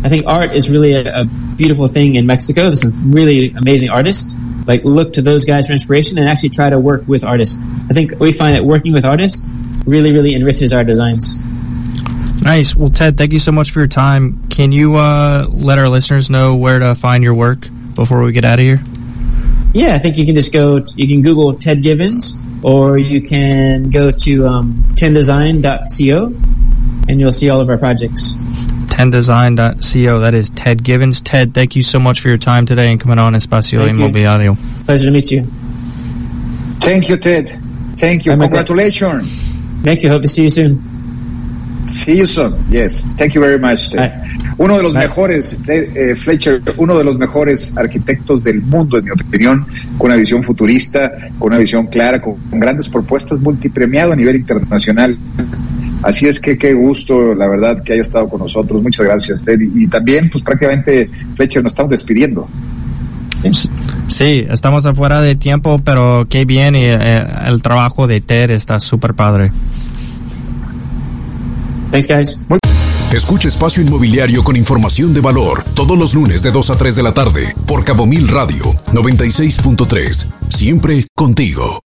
I 0.04 0.08
think 0.08 0.26
art 0.26 0.52
is 0.52 0.70
really 0.70 0.92
a, 0.92 1.22
a 1.22 1.24
beautiful 1.56 1.88
thing 1.88 2.14
in 2.16 2.26
Mexico. 2.26 2.64
There's 2.64 2.80
some 2.80 3.12
really 3.12 3.50
amazing 3.50 3.90
artists. 3.90 4.34
Like 4.66 4.84
look 4.84 5.14
to 5.14 5.22
those 5.22 5.44
guys 5.44 5.66
for 5.66 5.72
inspiration 5.72 6.18
and 6.18 6.28
actually 6.28 6.50
try 6.50 6.70
to 6.70 6.78
work 6.78 7.06
with 7.08 7.24
artists. 7.24 7.64
I 7.90 7.94
think 7.94 8.18
we 8.20 8.32
find 8.32 8.54
that 8.54 8.64
working 8.64 8.92
with 8.92 9.04
artists 9.04 9.48
really 9.86 10.12
really 10.12 10.34
enriches 10.34 10.72
our 10.72 10.84
designs. 10.84 11.42
Nice. 12.42 12.74
Well, 12.74 12.90
Ted, 12.90 13.16
thank 13.18 13.32
you 13.32 13.40
so 13.40 13.50
much 13.50 13.72
for 13.72 13.80
your 13.80 13.88
time. 13.88 14.48
Can 14.48 14.70
you 14.72 14.94
uh, 14.94 15.46
let 15.48 15.78
our 15.78 15.88
listeners 15.88 16.30
know 16.30 16.54
where 16.54 16.78
to 16.78 16.94
find 16.94 17.24
your 17.24 17.34
work 17.34 17.68
before 17.94 18.22
we 18.22 18.32
get 18.32 18.44
out 18.44 18.58
of 18.58 18.64
here? 18.64 18.80
Yeah, 19.74 19.94
I 19.94 19.98
think 19.98 20.16
you 20.16 20.24
can 20.24 20.34
just 20.34 20.52
go, 20.52 20.84
you 20.94 21.08
can 21.08 21.22
Google 21.22 21.54
Ted 21.54 21.82
Givens 21.82 22.34
or 22.62 22.96
you 22.96 23.20
can 23.20 23.90
go 23.90 24.10
to 24.10 24.46
um, 24.46 24.84
tendesign.co 24.94 26.26
and 27.08 27.20
you'll 27.20 27.32
see 27.32 27.50
all 27.50 27.60
of 27.60 27.68
our 27.68 27.78
projects. 27.78 28.36
tendesign.co. 28.98 30.20
That 30.20 30.34
is 30.34 30.50
Ted 30.50 30.82
Givens. 30.82 31.20
Ted, 31.20 31.54
thank 31.54 31.76
you 31.76 31.82
so 31.82 31.98
much 31.98 32.20
for 32.20 32.28
your 32.28 32.38
time 32.38 32.66
today 32.66 32.90
and 32.90 33.00
coming 33.00 33.18
on 33.18 33.34
Espacio 33.34 33.84
Thank 33.84 33.98
you. 33.98 34.04
Inmobiliario. 34.06 34.56
Pleasure 34.86 35.06
to 35.06 35.12
meet 35.12 35.30
you. 35.30 35.44
Thank 36.80 37.08
you, 37.08 37.16
Ted. 37.16 37.58
Thank 37.96 38.24
you. 38.26 38.32
I'm 38.32 38.40
a- 38.40 38.44
Congratulations. 38.44 39.28
Thank 39.82 40.02
you. 40.02 40.08
Hope 40.10 40.22
to 40.22 40.28
see 40.28 40.44
you 40.44 40.50
soon. 40.50 40.82
See 41.88 42.18
you 42.18 42.26
soon. 42.26 42.54
Yes. 42.70 43.02
Thank 43.16 43.34
you 43.34 43.40
very 43.40 43.58
much. 43.58 43.90
Ted. 43.90 43.98
Bye. 43.98 44.54
Uno 44.58 44.76
de 44.76 44.82
los 44.82 44.92
Bye. 44.92 45.06
mejores, 45.06 45.56
Ted, 45.64 45.96
eh, 45.96 46.16
Fletcher, 46.16 46.60
uno 46.76 46.98
de 46.98 47.04
los 47.04 47.16
mejores 47.16 47.76
arquitectos 47.76 48.42
del 48.42 48.60
mundo, 48.62 48.98
en 48.98 49.04
mi 49.04 49.10
opinión, 49.12 49.64
con 49.96 50.06
una 50.08 50.16
visión 50.16 50.42
futurista, 50.42 51.10
con 51.38 51.48
una 51.52 51.58
visión 51.58 51.86
clara, 51.86 52.20
con, 52.20 52.34
con 52.50 52.58
grandes 52.58 52.88
propuestas, 52.88 53.38
multipremiado 53.40 54.12
a 54.12 54.16
nivel 54.16 54.34
internacional. 54.36 55.16
Así 56.02 56.26
es 56.26 56.40
que 56.40 56.56
qué 56.56 56.74
gusto, 56.74 57.34
la 57.34 57.48
verdad, 57.48 57.82
que 57.82 57.94
haya 57.94 58.02
estado 58.02 58.28
con 58.28 58.40
nosotros. 58.40 58.82
Muchas 58.82 59.06
gracias, 59.06 59.44
Ted. 59.44 59.60
Y, 59.60 59.84
y 59.84 59.86
también, 59.88 60.30
pues 60.30 60.44
prácticamente, 60.44 61.10
Fletcher, 61.36 61.62
nos 61.62 61.72
estamos 61.72 61.90
despidiendo. 61.90 62.48
Sí, 64.08 64.44
estamos 64.48 64.84
afuera 64.86 65.20
de 65.20 65.36
tiempo, 65.36 65.80
pero 65.84 66.26
qué 66.28 66.44
bien 66.44 66.74
y 66.74 66.84
eh, 66.84 67.26
el 67.46 67.62
trabajo 67.62 68.06
de 68.06 68.20
Ted 68.20 68.50
está 68.50 68.80
súper 68.80 69.14
padre. 69.14 69.52
Thanks, 71.90 72.08
guys. 72.08 72.40
Escucha 73.12 73.48
Espacio 73.48 73.82
Inmobiliario 73.82 74.44
con 74.44 74.54
información 74.56 75.14
de 75.14 75.22
valor 75.22 75.64
todos 75.74 75.96
los 75.96 76.14
lunes 76.14 76.42
de 76.42 76.50
2 76.50 76.70
a 76.70 76.76
3 76.76 76.96
de 76.96 77.02
la 77.02 77.14
tarde 77.14 77.54
por 77.66 77.84
Cabo 77.84 78.06
Mil 78.06 78.28
Radio 78.28 78.64
96.3. 78.92 80.30
Siempre 80.48 81.06
contigo. 81.14 81.76